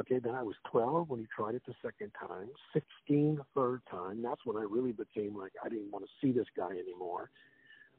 Okay, 0.00 0.18
then 0.18 0.34
I 0.34 0.42
was 0.42 0.56
12 0.70 1.08
when 1.08 1.20
he 1.20 1.26
tried 1.34 1.54
it 1.54 1.62
the 1.66 1.74
second 1.80 2.10
time, 2.18 2.48
16 2.72 3.36
the 3.36 3.44
third 3.54 3.80
time. 3.88 4.22
That's 4.22 4.40
when 4.44 4.56
I 4.56 4.66
really 4.68 4.92
became 4.92 5.36
like, 5.36 5.52
I 5.64 5.68
didn't 5.68 5.92
want 5.92 6.04
to 6.04 6.10
see 6.20 6.32
this 6.32 6.48
guy 6.56 6.70
anymore. 6.70 7.30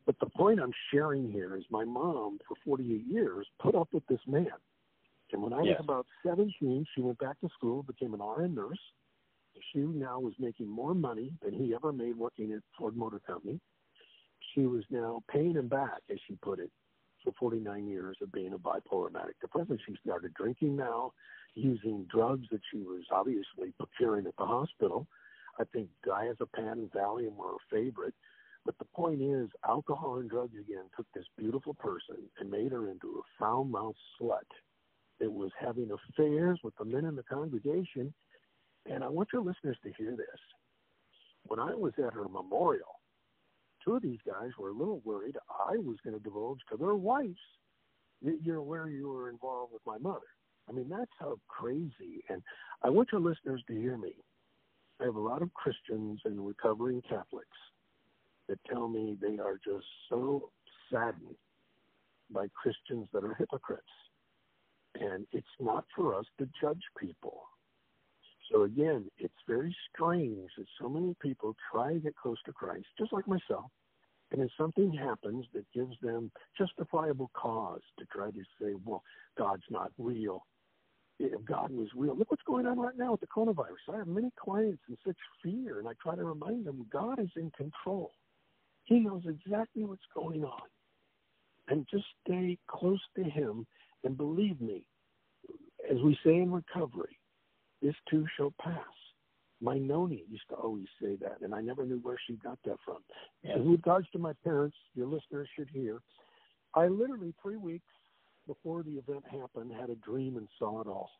But 0.05 0.19
the 0.19 0.27
point 0.27 0.59
I'm 0.59 0.73
sharing 0.91 1.31
here 1.31 1.55
is 1.55 1.63
my 1.69 1.85
mom, 1.85 2.39
for 2.47 2.55
48 2.65 3.05
years, 3.07 3.47
put 3.59 3.75
up 3.75 3.87
with 3.93 4.05
this 4.07 4.19
man. 4.27 4.47
And 5.31 5.41
when 5.41 5.53
I 5.53 5.63
yes. 5.63 5.77
was 5.79 5.85
about 5.85 6.05
17, 6.25 6.85
she 6.93 7.01
went 7.01 7.17
back 7.17 7.39
to 7.41 7.49
school, 7.57 7.81
became 7.81 8.13
an 8.13 8.21
RN 8.21 8.53
nurse. 8.53 8.79
She 9.71 9.79
now 9.79 10.19
was 10.19 10.33
making 10.37 10.67
more 10.67 10.93
money 10.93 11.31
than 11.41 11.53
he 11.53 11.73
ever 11.73 11.93
made 11.93 12.17
working 12.17 12.51
at 12.51 12.59
Ford 12.77 12.95
Motor 12.95 13.19
Company. 13.25 13.59
She 14.53 14.65
was 14.65 14.83
now 14.89 15.23
paying 15.31 15.53
him 15.53 15.69
back, 15.69 16.01
as 16.11 16.17
she 16.27 16.35
put 16.35 16.59
it, 16.59 16.71
for 17.25 17.33
49 17.37 17.87
years 17.87 18.17
of 18.21 18.31
being 18.31 18.53
a 18.53 18.57
bipolar 18.57 19.11
manic 19.11 19.39
depressant. 19.41 19.81
She 19.85 19.95
started 20.05 20.33
drinking 20.35 20.77
now, 20.77 21.11
using 21.55 22.05
drugs 22.09 22.47
that 22.51 22.61
she 22.71 22.77
was 22.77 23.03
obviously 23.11 23.73
procuring 23.77 24.27
at 24.27 24.35
the 24.37 24.45
hospital. 24.45 25.07
I 25.59 25.63
think 25.73 25.89
diazepam 26.07 26.73
and 26.73 26.91
Valium 26.91 27.35
were 27.35 27.53
her 27.53 27.77
favorite. 27.77 28.13
But 28.65 28.77
the 28.79 28.85
point 28.85 29.21
is, 29.21 29.49
alcohol 29.67 30.17
and 30.19 30.29
drugs 30.29 30.55
again 30.59 30.85
took 30.95 31.05
this 31.13 31.25
beautiful 31.37 31.73
person 31.75 32.17
and 32.39 32.49
made 32.49 32.71
her 32.71 32.89
into 32.89 33.19
a 33.19 33.27
foul 33.39 33.63
mouthed 33.63 33.97
slut 34.19 34.49
that 35.19 35.31
was 35.31 35.51
having 35.59 35.89
affairs 35.91 36.59
with 36.63 36.75
the 36.77 36.85
men 36.85 37.05
in 37.05 37.15
the 37.15 37.23
congregation. 37.23 38.13
And 38.89 39.03
I 39.03 39.07
want 39.07 39.29
your 39.33 39.43
listeners 39.43 39.77
to 39.83 39.93
hear 39.97 40.15
this. 40.15 40.39
When 41.43 41.59
I 41.59 41.75
was 41.75 41.93
at 41.99 42.13
her 42.13 42.27
memorial, 42.27 42.99
two 43.85 43.95
of 43.95 44.01
these 44.01 44.19
guys 44.25 44.49
were 44.57 44.69
a 44.69 44.73
little 44.73 45.01
worried 45.05 45.37
I 45.49 45.77
was 45.77 45.97
going 46.03 46.17
to 46.17 46.23
divulge 46.23 46.59
to 46.71 46.77
their 46.77 46.95
wives, 46.95 47.39
that 48.23 48.39
you're 48.41 48.57
aware 48.57 48.89
you 48.89 49.09
were 49.09 49.29
involved 49.29 49.73
with 49.73 49.81
my 49.85 49.97
mother. 49.97 50.25
I 50.67 50.71
mean, 50.71 50.89
that's 50.89 51.11
how 51.19 51.37
crazy. 51.47 52.23
And 52.29 52.41
I 52.83 52.89
want 52.89 53.09
your 53.11 53.21
listeners 53.21 53.61
to 53.67 53.73
hear 53.73 53.97
me. 53.97 54.15
I 54.99 55.05
have 55.05 55.15
a 55.15 55.19
lot 55.19 55.41
of 55.41 55.53
Christians 55.53 56.21
and 56.25 56.45
recovering 56.45 57.01
Catholics 57.01 57.57
that 58.47 58.59
tell 58.71 58.87
me 58.87 59.17
they 59.21 59.37
are 59.39 59.59
just 59.63 59.85
so 60.09 60.49
saddened 60.91 61.35
by 62.31 62.47
Christians 62.61 63.07
that 63.13 63.23
are 63.23 63.35
hypocrites. 63.35 63.83
And 64.99 65.27
it's 65.31 65.45
not 65.59 65.85
for 65.95 66.15
us 66.15 66.25
to 66.39 66.47
judge 66.59 66.81
people. 66.99 67.43
So 68.51 68.63
again, 68.63 69.09
it's 69.17 69.33
very 69.47 69.75
strange 69.93 70.49
that 70.57 70.67
so 70.79 70.87
many 70.87 71.15
people 71.21 71.55
try 71.71 71.93
to 71.93 71.99
get 71.99 72.15
close 72.15 72.37
to 72.45 72.53
Christ, 72.53 72.85
just 72.97 73.11
like 73.11 73.27
myself, 73.27 73.71
and 74.31 74.41
if 74.41 74.49
something 74.57 74.91
happens 74.91 75.45
that 75.53 75.65
gives 75.73 75.95
them 76.01 76.31
justifiable 76.57 77.31
cause 77.33 77.81
to 77.99 78.05
try 78.05 78.31
to 78.31 78.41
say, 78.59 78.73
well, 78.83 79.03
God's 79.37 79.63
not 79.69 79.91
real. 79.97 80.45
If 81.19 81.45
God 81.45 81.71
was 81.71 81.87
real, 81.95 82.17
look 82.17 82.31
what's 82.31 82.43
going 82.43 82.65
on 82.65 82.77
right 82.77 82.97
now 82.97 83.11
with 83.11 83.21
the 83.21 83.27
coronavirus. 83.27 83.93
I 83.93 83.97
have 83.99 84.07
many 84.07 84.31
clients 84.37 84.81
in 84.89 84.97
such 85.05 85.15
fear, 85.41 85.79
and 85.79 85.87
I 85.87 85.93
try 86.01 86.15
to 86.15 86.23
remind 86.23 86.65
them 86.65 86.85
God 86.91 87.19
is 87.19 87.29
in 87.37 87.51
control. 87.51 88.11
He 88.83 88.99
knows 88.99 89.23
exactly 89.25 89.85
what's 89.85 90.01
going 90.13 90.43
on. 90.43 90.61
And 91.69 91.87
just 91.89 92.05
stay 92.27 92.57
close 92.67 92.99
to 93.15 93.23
Him, 93.23 93.65
and 94.03 94.17
believe 94.17 94.59
me, 94.59 94.85
as 95.89 95.97
we 96.03 96.17
say 96.23 96.35
in 96.35 96.51
recovery, 96.51 97.17
this 97.85 97.95
too 98.09 98.25
shall 98.35 98.51
pass. 98.59 98.83
My 99.61 99.77
noni 99.77 100.23
used 100.29 100.49
to 100.49 100.55
always 100.55 100.87
say 101.01 101.15
that, 101.21 101.37
and 101.41 101.53
I 101.53 101.61
never 101.61 101.85
knew 101.85 101.99
where 101.99 102.17
she 102.25 102.33
got 102.33 102.57
that 102.65 102.77
from. 102.83 102.97
Yeah. 103.43 103.57
In 103.57 103.71
regards 103.71 104.09
to 104.11 104.19
my 104.19 104.33
parents, 104.43 104.75
your 104.95 105.07
listeners 105.07 105.47
should 105.55 105.69
hear, 105.71 105.99
I 106.73 106.87
literally 106.87 107.33
three 107.41 107.57
weeks 107.57 107.85
before 108.47 108.81
the 108.81 108.93
event 108.93 109.23
happened 109.31 109.71
had 109.71 109.89
a 109.91 109.95
dream 109.95 110.37
and 110.37 110.47
saw 110.57 110.81
it 110.81 110.87
all. 110.87 111.11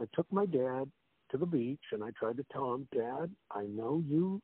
I 0.00 0.04
took 0.14 0.30
my 0.32 0.44
dad 0.44 0.90
to 1.30 1.38
the 1.38 1.46
beach 1.46 1.80
and 1.92 2.02
I 2.02 2.10
tried 2.18 2.36
to 2.38 2.46
tell 2.52 2.74
him, 2.74 2.88
Dad, 2.94 3.30
I 3.50 3.62
know 3.64 4.02
you 4.06 4.42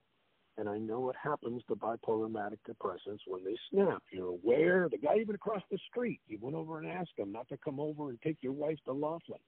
and 0.59 0.69
I 0.69 0.79
know 0.79 1.01
what 1.01 1.17
happens 1.17 1.63
to 1.69 1.77
bipolar 1.77 2.31
manic 2.31 2.61
depressants 2.69 3.21
when 3.27 3.45
they 3.45 3.57
snap. 3.71 4.03
You're 4.11 4.29
aware. 4.29 4.89
The 4.91 4.99
guy 4.99 5.17
even 5.21 5.35
across 5.35 5.63
the 5.71 5.79
street, 5.91 6.21
he 6.27 6.39
went 6.41 6.57
over 6.57 6.79
and 6.79 6.89
asked 6.89 7.19
him 7.19 7.33
not 7.33 7.49
to 7.49 7.59
come 7.59 7.79
over 7.79 8.11
and 8.11 8.21
take 8.23 8.39
your 8.41 8.53
wife 8.53 8.79
to 8.87 8.93
Laughlin. 8.93 9.41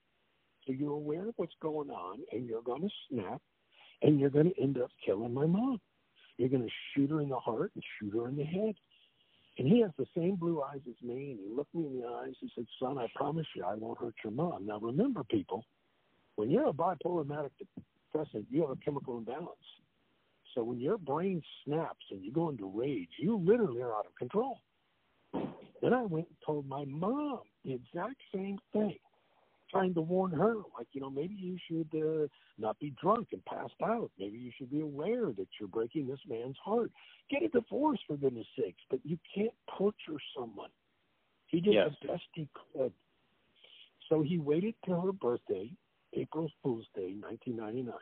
So 0.66 0.72
you're 0.72 0.92
aware 0.92 1.28
of 1.28 1.34
what's 1.36 1.54
going 1.60 1.90
on, 1.90 2.20
and 2.32 2.46
you're 2.46 2.62
going 2.62 2.82
to 2.82 2.88
snap, 3.08 3.40
and 4.02 4.18
you're 4.18 4.30
going 4.30 4.50
to 4.50 4.62
end 4.62 4.78
up 4.78 4.90
killing 5.04 5.34
my 5.34 5.46
mom. 5.46 5.80
You're 6.36 6.48
going 6.48 6.62
to 6.62 6.72
shoot 6.94 7.10
her 7.10 7.20
in 7.20 7.28
the 7.28 7.38
heart 7.38 7.72
and 7.74 7.84
shoot 7.98 8.16
her 8.16 8.28
in 8.28 8.36
the 8.36 8.44
head. 8.44 8.74
And 9.58 9.68
he 9.68 9.80
has 9.82 9.90
the 9.96 10.06
same 10.16 10.34
blue 10.34 10.62
eyes 10.62 10.80
as 10.88 11.00
me, 11.02 11.32
and 11.32 11.40
he 11.40 11.54
looked 11.54 11.74
me 11.74 11.86
in 11.86 12.00
the 12.00 12.06
eyes. 12.08 12.34
He 12.40 12.50
said, 12.54 12.66
"Son, 12.80 12.98
I 12.98 13.06
promise 13.14 13.46
you, 13.54 13.64
I 13.64 13.74
won't 13.74 13.98
hurt 13.98 14.14
your 14.24 14.32
mom." 14.32 14.66
Now, 14.66 14.80
remember, 14.80 15.22
people, 15.22 15.64
when 16.34 16.50
you're 16.50 16.68
a 16.68 16.72
bipolar 16.72 17.24
manic 17.24 17.52
depressant, 18.12 18.46
you 18.50 18.62
have 18.62 18.70
a 18.70 18.76
chemical 18.76 19.18
imbalance. 19.18 19.48
So 20.54 20.64
when 20.64 20.80
your 20.80 20.98
brain 20.98 21.42
snaps 21.64 22.04
and 22.10 22.24
you 22.24 22.32
go 22.32 22.48
into 22.48 22.66
rage, 22.66 23.10
you 23.18 23.36
literally 23.36 23.82
are 23.82 23.94
out 23.94 24.06
of 24.06 24.14
control. 24.16 24.58
Then 25.80 25.92
I 25.92 26.02
went 26.02 26.28
and 26.28 26.36
told 26.44 26.66
my 26.66 26.84
mom 26.84 27.40
the 27.64 27.74
exact 27.74 28.16
same 28.32 28.58
thing 28.72 28.98
trying 29.70 29.94
to 29.94 30.00
warn 30.00 30.32
her, 30.32 30.56
like, 30.76 30.88
you 30.92 31.00
know, 31.00 31.10
maybe 31.10 31.34
you 31.34 31.56
should 31.68 31.88
uh, 31.94 32.26
not 32.58 32.78
be 32.78 32.94
drunk 33.00 33.28
and 33.32 33.44
passed 33.44 33.80
out. 33.82 34.10
Maybe 34.18 34.38
you 34.38 34.52
should 34.56 34.70
be 34.70 34.80
aware 34.80 35.26
that 35.26 35.48
you're 35.58 35.68
breaking 35.68 36.06
this 36.06 36.20
man's 36.28 36.56
heart. 36.64 36.90
Get 37.30 37.42
a 37.42 37.48
divorce, 37.48 37.98
for 38.06 38.16
goodness 38.16 38.46
sakes, 38.58 38.82
but 38.90 39.00
you 39.04 39.18
can't 39.34 39.54
torture 39.76 40.20
someone. 40.36 40.70
He 41.46 41.60
did 41.60 41.74
yes. 41.74 41.90
the 42.02 42.08
best 42.08 42.24
he 42.34 42.48
could. 42.72 42.92
So 44.08 44.22
he 44.22 44.38
waited 44.38 44.74
till 44.84 45.00
her 45.00 45.12
birthday, 45.12 45.70
April 46.12 46.50
Fool's 46.62 46.86
Day, 46.94 47.14
1999, 47.18 47.94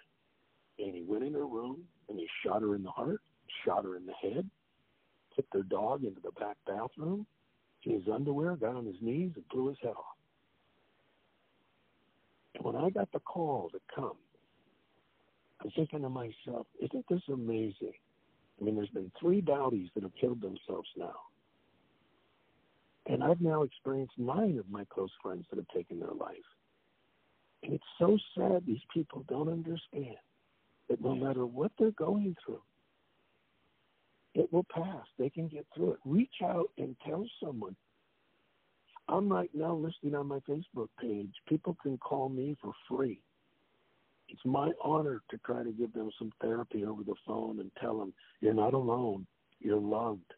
and 0.79 0.94
he 0.94 1.03
went 1.03 1.25
in 1.25 1.35
her 1.35 1.46
room 1.46 1.83
and 2.09 2.18
he 2.18 2.29
shot 2.44 2.62
her 2.62 2.75
in 2.75 2.83
the 2.83 2.90
heart, 2.90 3.20
shot 3.64 3.85
her 3.85 3.96
in 3.96 4.07
the 4.07 4.12
head, 4.14 4.48
took 5.37 5.48
their 5.53 5.62
dog 5.62 6.05
into 6.05 6.20
the 6.20 6.33
back 6.33 6.57
bathroom, 6.66 7.27
in 7.85 7.92
his 7.92 8.09
underwear, 8.12 8.57
got 8.57 8.77
on 8.77 8.87
his 8.87 8.96
knees, 9.01 9.33
and 9.35 9.48
blew 9.48 9.68
his 9.68 9.79
head 9.83 9.90
off. 9.90 10.16
When 12.60 12.76
I 12.76 12.90
got 12.90 13.10
the 13.12 13.20
call 13.20 13.70
to 13.70 13.80
come, 13.94 14.16
I'm 15.62 15.70
thinking 15.70 16.02
to 16.02 16.08
myself, 16.08 16.66
isn't 16.80 17.04
this 17.08 17.22
amazing? 17.32 17.94
I 18.60 18.64
mean, 18.64 18.76
there's 18.76 18.88
been 18.90 19.10
three 19.20 19.40
Dowdies 19.40 19.88
that 19.94 20.02
have 20.02 20.14
killed 20.20 20.40
themselves 20.40 20.88
now. 20.96 21.14
And 23.06 23.22
I've 23.22 23.40
now 23.40 23.62
experienced 23.62 24.14
nine 24.18 24.58
of 24.58 24.70
my 24.70 24.84
close 24.84 25.10
friends 25.22 25.46
that 25.50 25.56
have 25.56 25.68
taken 25.68 25.98
their 25.98 26.12
life. 26.12 26.36
And 27.62 27.72
it's 27.72 27.84
so 27.98 28.18
sad 28.36 28.64
these 28.66 28.84
people 28.92 29.24
don't 29.28 29.48
understand 29.48 30.16
that 30.88 31.00
no 31.00 31.14
matter 31.14 31.46
what 31.46 31.72
they're 31.78 31.90
going 31.92 32.36
through, 32.44 32.62
it 34.34 34.52
will 34.52 34.66
pass. 34.72 35.06
They 35.18 35.30
can 35.30 35.48
get 35.48 35.66
through 35.74 35.92
it. 35.92 35.98
Reach 36.04 36.42
out 36.44 36.70
and 36.78 36.96
tell 37.06 37.26
someone 37.42 37.76
I'm 39.08 39.28
right 39.28 39.50
now 39.52 39.74
listing 39.74 40.14
on 40.14 40.28
my 40.28 40.38
Facebook 40.40 40.88
page. 41.00 41.32
People 41.48 41.76
can 41.82 41.98
call 41.98 42.28
me 42.28 42.56
for 42.62 42.72
free. 42.88 43.20
It's 44.28 44.44
my 44.44 44.70
honor 44.82 45.20
to 45.30 45.38
try 45.38 45.62
to 45.62 45.72
give 45.72 45.92
them 45.92 46.10
some 46.18 46.32
therapy 46.40 46.84
over 46.84 47.02
the 47.02 47.14
phone 47.26 47.60
and 47.60 47.70
tell 47.80 47.98
them 47.98 48.14
you're 48.40 48.54
not 48.54 48.74
alone. 48.74 49.26
You're 49.60 49.80
loved. 49.80 50.32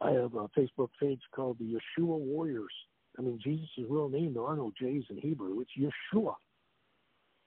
I 0.00 0.10
have 0.12 0.34
a 0.34 0.48
Facebook 0.48 0.88
page 0.98 1.20
called 1.34 1.58
the 1.58 1.76
Yeshua 1.76 2.18
Warriors. 2.18 2.72
I 3.18 3.22
mean, 3.22 3.38
Jesus' 3.42 3.68
real 3.88 4.08
name, 4.08 4.34
there 4.34 4.44
are 4.44 4.56
no 4.56 4.72
J's 4.80 5.04
in 5.10 5.18
Hebrew. 5.18 5.60
It's 5.60 5.70
Yeshua. 5.78 6.34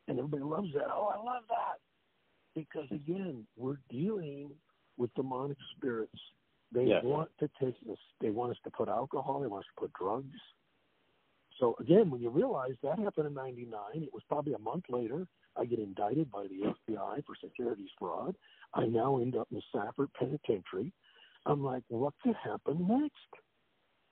And 0.07 0.19
everybody 0.19 0.43
loves 0.43 0.71
that. 0.73 0.85
Oh, 0.93 1.11
I 1.13 1.17
love 1.17 1.43
that. 1.49 1.79
Because 2.53 2.87
again, 2.91 3.45
we're 3.57 3.79
dealing 3.89 4.51
with 4.97 5.13
demonic 5.15 5.57
spirits. 5.75 6.19
They 6.75 6.85
yes. 6.85 7.03
want 7.03 7.29
to 7.39 7.49
take 7.61 7.75
us. 7.89 7.97
They 8.21 8.29
want 8.29 8.51
us 8.51 8.57
to 8.65 8.69
put 8.69 8.89
alcohol. 8.89 9.39
They 9.39 9.47
want 9.47 9.63
us 9.63 9.69
to 9.75 9.81
put 9.81 9.93
drugs. 9.93 10.39
So 11.59 11.75
again, 11.79 12.09
when 12.09 12.21
you 12.21 12.29
realize 12.29 12.73
that 12.83 12.99
happened 12.99 13.27
in 13.27 13.33
'99, 13.33 14.03
it 14.03 14.13
was 14.13 14.23
probably 14.27 14.53
a 14.53 14.59
month 14.59 14.85
later. 14.89 15.25
I 15.57 15.65
get 15.65 15.79
indicted 15.79 16.29
by 16.29 16.47
the 16.47 16.73
FBI 16.91 17.25
for 17.25 17.35
securities 17.41 17.89
fraud. 17.97 18.35
I 18.73 18.85
now 18.85 19.19
end 19.19 19.37
up 19.37 19.47
in 19.51 19.61
Safford 19.73 20.09
Penitentiary. 20.19 20.91
I'm 21.45 21.63
like, 21.63 21.83
what 21.87 22.13
could 22.21 22.35
happen 22.43 22.85
next? 22.87 23.43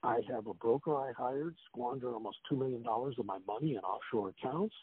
I 0.02 0.20
have 0.30 0.46
a 0.46 0.54
broker 0.54 0.96
I 0.96 1.12
hired 1.16 1.56
squander 1.66 2.12
almost 2.12 2.38
$2 2.50 2.58
million 2.58 2.84
of 2.86 3.26
my 3.26 3.38
money 3.46 3.74
in 3.74 3.80
offshore 3.80 4.30
accounts. 4.30 4.74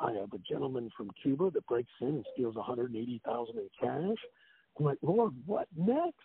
I 0.00 0.12
have 0.12 0.32
a 0.32 0.38
gentleman 0.48 0.90
from 0.96 1.10
Cuba 1.22 1.50
that 1.52 1.66
breaks 1.66 1.92
in 2.00 2.08
and 2.08 2.26
steals 2.34 2.56
180000 2.56 3.56
in 3.56 3.68
cash. 3.80 4.18
I'm 4.78 4.84
like, 4.84 4.98
Lord, 5.02 5.32
what 5.46 5.68
next? 5.76 6.18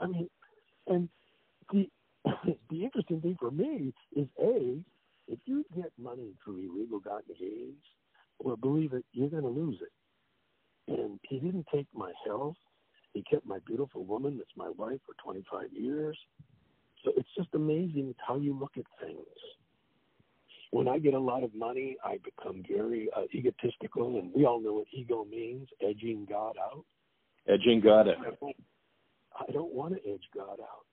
I 0.00 0.06
mean, 0.06 0.28
and 0.86 1.08
the 1.72 1.88
the 2.70 2.84
interesting 2.84 3.20
thing 3.20 3.36
for 3.38 3.50
me 3.50 3.92
is 4.14 4.28
a 4.40 4.78
if 5.28 5.38
you 5.44 5.64
get 5.74 5.92
money 5.98 6.34
through 6.44 6.70
illegal 6.70 7.00
gotten 7.00 7.34
gains, 7.38 7.82
well, 8.38 8.56
believe 8.56 8.92
it, 8.92 9.04
you're 9.12 9.28
going 9.28 9.42
to 9.42 9.48
lose 9.48 9.78
it. 9.80 10.92
And 10.92 11.18
he 11.22 11.38
didn't 11.40 11.66
take 11.74 11.86
my 11.92 12.12
health. 12.24 12.54
He 13.12 13.24
kept 13.28 13.46
my 13.46 13.58
beautiful 13.66 14.04
woman 14.04 14.36
that's 14.36 14.50
my 14.56 14.68
wife 14.76 15.00
for 15.06 15.14
25 15.24 15.72
years. 15.72 16.16
So 17.04 17.12
it's 17.16 17.28
just 17.36 17.48
amazing 17.54 18.14
how 18.24 18.36
you 18.36 18.56
look 18.56 18.72
at 18.76 18.84
things. 19.00 19.18
When 20.70 20.88
I 20.88 20.98
get 20.98 21.14
a 21.14 21.18
lot 21.18 21.42
of 21.42 21.54
money, 21.54 21.96
I 22.04 22.18
become 22.22 22.62
very 22.68 23.08
uh, 23.16 23.22
egotistical, 23.34 24.18
and 24.18 24.32
we 24.34 24.44
all 24.44 24.60
know 24.60 24.74
what 24.74 24.86
ego 24.92 25.24
means 25.24 25.68
edging 25.80 26.26
God 26.28 26.56
out. 26.60 26.84
Edging 27.48 27.80
God 27.80 28.08
out. 28.08 28.54
I 29.56 29.58
don't 29.58 29.72
want 29.72 29.94
to 29.94 30.10
edge 30.10 30.24
God 30.34 30.60
out. 30.60 30.84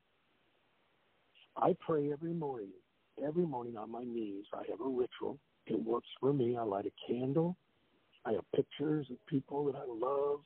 I 1.58 1.76
pray 1.86 2.14
every 2.14 2.32
morning, 2.32 2.70
every 3.22 3.46
morning 3.46 3.76
on 3.76 3.92
my 3.92 4.06
knees. 4.06 4.46
I 4.54 4.64
have 4.70 4.80
a 4.80 4.88
ritual. 4.88 5.38
It 5.68 5.84
works 5.84 6.08
for 6.22 6.32
me. 6.32 6.56
I 6.56 6.64
light 6.64 6.86
a 6.86 7.12
candle. 7.12 7.58
I 8.24 8.32
have 8.32 8.46
pictures 8.56 9.08
of 9.12 9.18
people 9.28 9.66
that 9.66 9.76
I 9.76 9.84
love. 9.86 10.40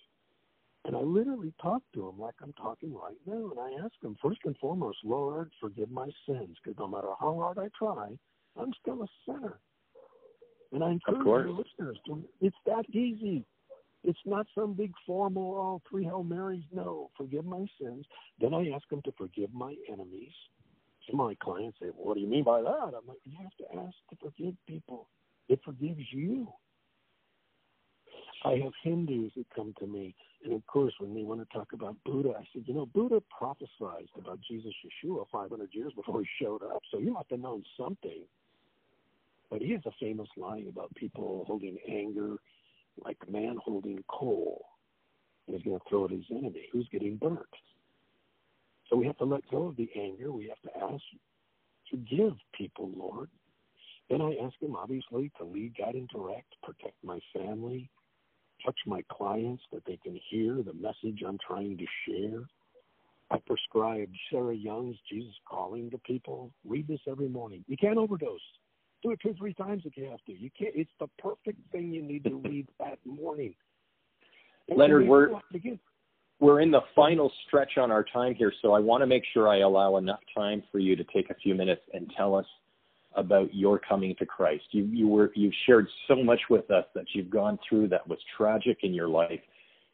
And 0.86 0.96
I 0.96 1.02
literally 1.02 1.54
talk 1.62 1.84
to 1.94 2.08
them 2.08 2.20
like 2.20 2.34
I'm 2.42 2.54
talking 2.54 2.92
right 2.92 3.18
now. 3.28 3.52
And 3.52 3.60
I 3.60 3.86
ask 3.86 3.94
them, 4.02 4.18
first 4.20 4.40
and 4.46 4.58
foremost, 4.58 4.98
Lord, 5.04 5.52
forgive 5.62 5.92
my 5.92 6.10
sins. 6.28 6.58
Because 6.64 6.80
no 6.80 6.88
matter 6.88 7.10
how 7.20 7.36
hard 7.36 7.60
I 7.60 7.68
try, 7.78 8.18
I'm 8.60 8.74
still 8.82 9.04
a 9.04 9.08
sinner. 9.28 9.60
And 10.72 10.84
I 10.84 10.90
encourage 10.90 11.24
your 11.24 11.50
listeners 11.52 11.98
to, 12.08 12.24
it's 12.42 12.58
that 12.66 12.90
easy. 12.90 13.46
It's 14.08 14.18
not 14.26 14.48
some 14.56 14.74
big 14.74 14.94
formal, 15.06 15.58
all 15.58 15.82
oh, 15.86 15.90
three 15.90 16.06
Hail 16.06 16.24
Marys. 16.24 16.64
No, 16.72 17.12
forgive 17.18 17.44
my 17.44 17.66
sins. 17.80 18.06
Then 18.40 18.54
I 18.54 18.70
ask 18.74 18.88
them 18.88 19.02
to 19.02 19.12
forgive 19.18 19.54
my 19.54 19.76
enemies. 19.92 20.32
Some 21.06 21.20
of 21.20 21.28
my 21.28 21.36
clients 21.36 21.78
say, 21.82 21.88
well, 21.88 22.08
what 22.08 22.14
do 22.14 22.22
you 22.22 22.28
mean 22.28 22.46
by 22.46 22.62
that? 22.62 22.94
I'm 22.96 23.06
like, 23.06 23.20
you 23.26 23.34
have 23.42 23.52
to 23.58 23.86
ask 23.86 23.96
to 24.10 24.16
forgive 24.22 24.54
people. 24.66 25.10
It 25.50 25.60
forgives 25.66 26.00
you. 26.14 26.48
I 28.46 28.52
have 28.64 28.72
Hindus 28.82 29.34
that 29.36 29.46
come 29.54 29.74
to 29.80 29.86
me, 29.88 30.16
and 30.46 30.54
of 30.54 30.66
course, 30.68 30.94
when 31.00 31.14
they 31.14 31.24
want 31.24 31.42
to 31.42 31.58
talk 31.58 31.74
about 31.74 31.98
Buddha, 32.06 32.32
I 32.40 32.46
said, 32.54 32.64
you 32.66 32.76
know, 32.76 32.86
Buddha 32.86 33.22
prophesied 33.38 34.08
about 34.18 34.40
Jesus 34.50 34.72
Yeshua 34.86 35.26
500 35.30 35.68
years 35.74 35.92
before 35.98 36.22
he 36.22 36.28
showed 36.42 36.64
up, 36.64 36.82
so 36.92 37.00
you 37.00 37.12
must 37.12 37.30
have 37.32 37.42
known 37.42 37.64
something. 37.78 38.24
But 39.50 39.62
he 39.62 39.72
has 39.74 39.82
a 39.86 39.92
famous 40.00 40.30
line 40.38 40.68
about 40.70 40.96
people 40.96 41.44
holding 41.46 41.78
anger 41.90 42.38
like 43.04 43.18
a 43.28 43.32
man 43.32 43.58
holding 43.64 44.04
coal, 44.08 44.66
and 45.48 45.56
he's 45.56 45.66
going 45.66 45.80
to 45.80 45.86
throw 45.90 46.06
at 46.06 46.12
his 46.12 46.26
enemy 46.32 46.68
who's 46.72 46.88
getting 46.92 47.18
burnt. 47.18 47.40
So 48.90 48.96
we 48.96 49.06
have 49.06 49.18
to 49.18 49.26
let 49.26 49.50
go 49.52 49.68
of 49.68 49.76
the 49.76 49.90
anger. 49.96 50.32
We 50.32 50.48
have 50.48 50.62
to 50.72 50.94
ask, 50.94 51.04
forgive 51.90 52.34
people, 52.54 52.92
Lord. 52.96 53.30
Then 54.10 54.22
I 54.22 54.36
ask 54.42 54.56
him, 54.62 54.76
obviously, 54.76 55.32
to 55.38 55.44
lead, 55.46 55.76
guide, 55.78 55.96
and 55.96 56.08
direct, 56.08 56.56
protect 56.64 56.96
my 57.04 57.20
family, 57.36 57.90
touch 58.66 58.78
my 58.86 59.02
clients 59.12 59.64
that 59.74 59.84
they 59.86 59.98
can 60.02 60.18
hear 60.30 60.64
the 60.64 60.74
message 60.74 61.24
I'm 61.28 61.38
trying 61.46 61.78
to 61.78 61.86
share. 62.08 62.44
I 63.30 63.40
prescribe 63.46 64.10
Sarah 64.32 64.56
Young's 64.56 64.96
Jesus 65.12 65.34
Calling 65.50 65.92
to 65.92 65.98
people. 66.00 66.52
Read 66.66 66.88
this 66.88 67.02
every 67.10 67.28
morning. 67.28 67.66
You 67.68 67.76
can't 67.76 67.98
overdose. 67.98 68.40
Do 69.04 69.12
it 69.12 69.20
two 69.22 69.30
or 69.30 69.34
three 69.34 69.54
times 69.54 69.84
if 69.86 69.96
you 69.96 70.06
have 70.10 70.24
to. 70.26 70.34
You 70.34 70.50
can't. 70.58 70.74
It's 70.76 70.92
the 71.00 71.08
perfect 71.20 71.60
thing 71.72 71.94
you 71.94 72.02
need 72.02 72.24
to 72.24 72.36
read 72.44 72.68
that 72.80 73.00
morning. 73.06 73.54
And 74.70 74.78
Leonard, 74.78 75.08
we're 75.08 75.30
we're 76.40 76.62
in 76.62 76.72
the 76.72 76.82
final 76.96 77.32
stretch 77.48 77.78
on 77.78 77.92
our 77.92 78.04
time 78.04 78.36
here, 78.36 78.54
so 78.62 78.74
I 78.74 78.80
want 78.80 79.02
to 79.02 79.08
make 79.08 79.24
sure 79.34 79.48
I 79.48 79.60
allow 79.60 79.98
enough 79.98 80.20
time 80.36 80.62
for 80.72 80.78
you 80.78 80.96
to 80.96 81.04
take 81.06 81.30
a 81.32 81.36
few 81.36 81.56
minutes 81.56 81.82
and 81.94 82.12
tell 82.16 82.36
us 82.36 82.46
about 83.16 83.54
your 83.54 83.80
coming 83.80 84.16
to 84.20 84.26
Christ. 84.26 84.64
You, 84.72 84.86
you 84.86 85.08
were, 85.08 85.32
you've 85.36 85.54
shared 85.66 85.88
so 86.08 86.24
much 86.24 86.40
with 86.50 86.70
us 86.70 86.86
that 86.94 87.06
you've 87.14 87.32
gone 87.32 87.58
through 87.68 87.88
that 87.90 88.08
was 88.08 88.20
tragic 88.38 88.80
in 88.84 88.94
your 88.94 89.08
life. 89.08 89.40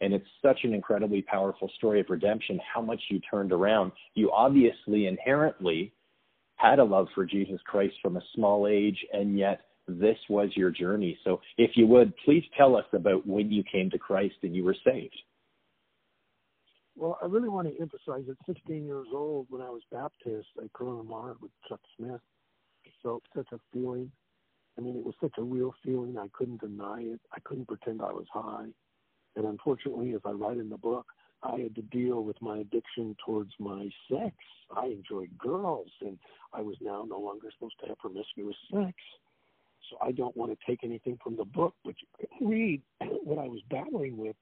And 0.02 0.14
it's 0.14 0.28
such 0.42 0.60
an 0.66 0.74
incredibly 0.74 1.22
powerful 1.22 1.72
story 1.78 2.02
of 2.02 2.08
redemption, 2.10 2.60
how 2.74 2.82
much 2.82 3.00
you 3.10 3.22
turned 3.32 3.54
around. 3.54 3.94
You 4.16 4.30
obviously 4.34 5.08
inherently 5.08 5.94
had 6.64 6.80
a 6.80 6.84
love 6.84 7.08
for 7.14 7.26
Jesus 7.26 7.60
Christ 7.66 7.96
from 8.02 8.18
a 8.18 8.22
small 8.34 8.68
age, 8.68 8.98
and 9.12 9.38
yet 9.38 9.62
this 9.88 10.18
was 10.30 10.50
your 10.56 10.72
journey. 10.72 11.18
So 11.24 11.42
if 11.58 11.72
you 11.76 11.86
would, 11.88 12.14
please 12.24 12.44
tell 12.58 12.76
us 12.78 12.86
about 12.94 13.28
when 13.28 13.52
you 13.52 13.64
came 13.70 13.90
to 13.90 13.98
Christ 13.98 14.36
and 14.44 14.56
you 14.56 14.64
were 14.64 14.76
saved. 14.86 15.16
Well, 16.96 17.18
I 17.22 17.26
really 17.26 17.50
want 17.50 17.68
to 17.68 17.82
emphasize 17.82 18.24
at 18.30 18.38
16 18.46 18.86
years 18.86 19.08
old, 19.12 19.48
when 19.50 19.62
I 19.62 19.70
was 19.70 19.82
baptized 19.92 20.48
Corona 20.74 21.04
Mar 21.04 21.36
with 21.42 21.52
Chuck 21.68 21.82
Smith, 21.98 22.22
felt 23.04 23.24
such 23.36 23.48
a 23.52 23.60
feeling. 23.74 24.10
I 24.78 24.82
mean, 24.82 24.96
it 24.96 25.06
was 25.06 25.16
such 25.22 25.34
a 25.38 25.44
real 25.44 25.74
feeling. 25.84 26.18
I 26.18 26.28
couldn't 26.34 26.62
deny 26.62 27.02
it. 27.02 27.20
I 27.34 27.40
couldn't 27.44 27.68
pretend 27.68 28.02
I 28.02 28.14
was 28.14 28.26
high. 28.32 28.68
And 29.36 29.46
unfortunately, 29.46 30.14
as 30.14 30.22
I 30.26 30.32
write 30.32 30.58
in 30.58 30.70
the 30.70 30.78
book, 30.78 31.06
I 31.44 31.60
had 31.60 31.76
to 31.76 31.82
deal 31.82 32.24
with 32.24 32.42
my 32.42 32.60
addiction 32.60 33.16
towards 33.26 33.52
my 33.60 33.90
sex. 34.10 34.36
I 34.76 34.88
enjoyed 34.88 35.38
girls, 35.38 35.90
and 36.02 36.18
I 36.54 36.62
was 36.62 36.76
now 36.82 37.06
no 37.08 37.20
longer 37.20 37.50
supposed 37.54 37.76
to 37.82 37.88
have 37.88 38.00
promiscuous 38.00 38.56
sex. 38.72 38.94
So 39.90 39.98
I 40.02 40.12
don't 40.12 40.36
want 40.38 40.52
to 40.52 40.58
take 40.66 40.84
anything 40.84 41.20
from 41.22 41.36
the 41.36 41.44
book, 41.44 41.76
but 41.84 41.96
you 42.00 42.28
can 42.28 42.48
read 42.48 42.82
what 43.24 43.40
I 43.40 43.48
was 43.48 43.60
battling 43.70 44.18
with. 44.18 44.36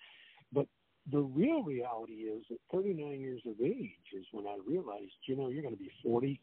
But 0.53 0.67
the 1.11 1.19
real 1.19 1.63
reality 1.63 2.13
is 2.13 2.43
at 2.51 2.57
39 2.71 3.19
years 3.19 3.41
of 3.47 3.55
age 3.59 3.89
is 4.15 4.25
when 4.31 4.45
I 4.45 4.57
realized, 4.67 5.13
you 5.25 5.35
know, 5.35 5.49
you're 5.49 5.63
going 5.63 5.75
to 5.75 5.83
be 5.83 5.91
40, 6.03 6.39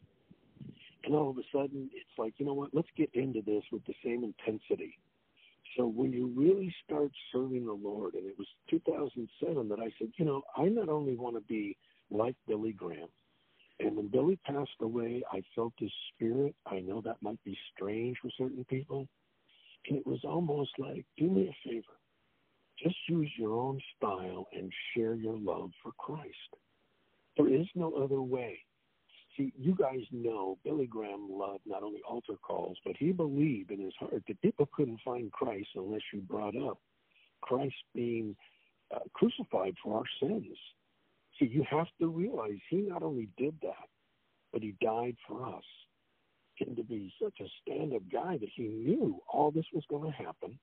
and 1.05 1.15
all 1.15 1.29
of 1.29 1.37
a 1.37 1.43
sudden, 1.51 1.89
it's 1.93 2.17
like, 2.17 2.33
you 2.37 2.45
know 2.45 2.53
what? 2.53 2.71
Let's 2.73 2.89
get 2.97 3.09
into 3.13 3.41
this 3.41 3.63
with 3.71 3.85
the 3.85 3.93
same 4.03 4.23
intensity. 4.23 4.99
So 5.77 5.85
when 5.85 6.11
you 6.11 6.31
really 6.35 6.73
start 6.83 7.11
serving 7.31 7.65
the 7.65 7.73
Lord, 7.73 8.15
and 8.15 8.25
it 8.25 8.37
was 8.37 8.47
2007 8.69 9.69
that 9.69 9.79
I 9.79 9.91
said, 9.99 10.09
you 10.17 10.25
know, 10.25 10.41
I 10.57 10.65
not 10.65 10.89
only 10.89 11.15
want 11.15 11.35
to 11.35 11.41
be 11.41 11.77
like 12.09 12.35
Billy 12.47 12.73
Graham, 12.73 13.09
and 13.79 13.95
when 13.95 14.07
Billy 14.07 14.37
passed 14.45 14.71
away, 14.81 15.23
I 15.31 15.41
felt 15.55 15.73
his 15.77 15.91
spirit. 16.13 16.55
I 16.65 16.79
know 16.79 17.01
that 17.01 17.21
might 17.21 17.41
be 17.45 17.57
strange 17.73 18.17
for 18.21 18.29
certain 18.37 18.65
people. 18.65 19.07
And 19.87 19.97
it 19.97 20.05
was 20.05 20.19
almost 20.25 20.71
like, 20.77 21.05
do 21.17 21.29
me 21.29 21.47
a 21.47 21.69
favor. 21.69 21.97
Just 22.81 22.97
use 23.07 23.31
your 23.37 23.57
own 23.57 23.79
style 23.95 24.47
and 24.53 24.71
share 24.93 25.15
your 25.15 25.37
love 25.37 25.71
for 25.81 25.91
Christ. 25.97 26.33
There 27.37 27.53
is 27.53 27.67
no 27.75 27.93
other 27.93 28.21
way 28.21 28.59
see, 29.39 29.53
you 29.57 29.75
guys 29.75 30.01
know 30.11 30.57
Billy 30.63 30.85
Graham 30.85 31.27
loved 31.29 31.61
not 31.65 31.83
only 31.83 32.01
altar 32.07 32.35
calls, 32.41 32.77
but 32.85 32.95
he 32.97 33.11
believed 33.11 33.71
in 33.71 33.79
his 33.79 33.93
heart 33.99 34.23
that 34.27 34.41
people 34.41 34.69
couldn't 34.73 34.99
find 35.03 35.31
Christ 35.31 35.69
unless 35.75 36.01
you 36.13 36.19
brought 36.21 36.55
up 36.55 36.79
Christ 37.41 37.75
being 37.95 38.35
uh, 38.93 38.99
crucified 39.13 39.75
for 39.83 39.97
our 39.97 40.03
sins. 40.21 40.57
See, 41.39 41.45
you 41.45 41.63
have 41.69 41.87
to 41.99 42.07
realize 42.07 42.57
he 42.69 42.77
not 42.77 43.03
only 43.03 43.29
did 43.37 43.55
that, 43.61 43.87
but 44.51 44.61
he 44.61 44.75
died 44.81 45.15
for 45.27 45.47
us. 45.47 45.63
And 46.59 46.75
to 46.75 46.83
be 46.83 47.13
such 47.21 47.39
a 47.39 47.45
stand 47.61 47.93
up 47.93 48.01
guy 48.11 48.37
that 48.37 48.49
he 48.53 48.63
knew 48.63 49.21
all 49.31 49.49
this 49.49 49.65
was 49.73 49.83
going 49.89 50.11
to 50.11 50.17
happen. 50.17 50.59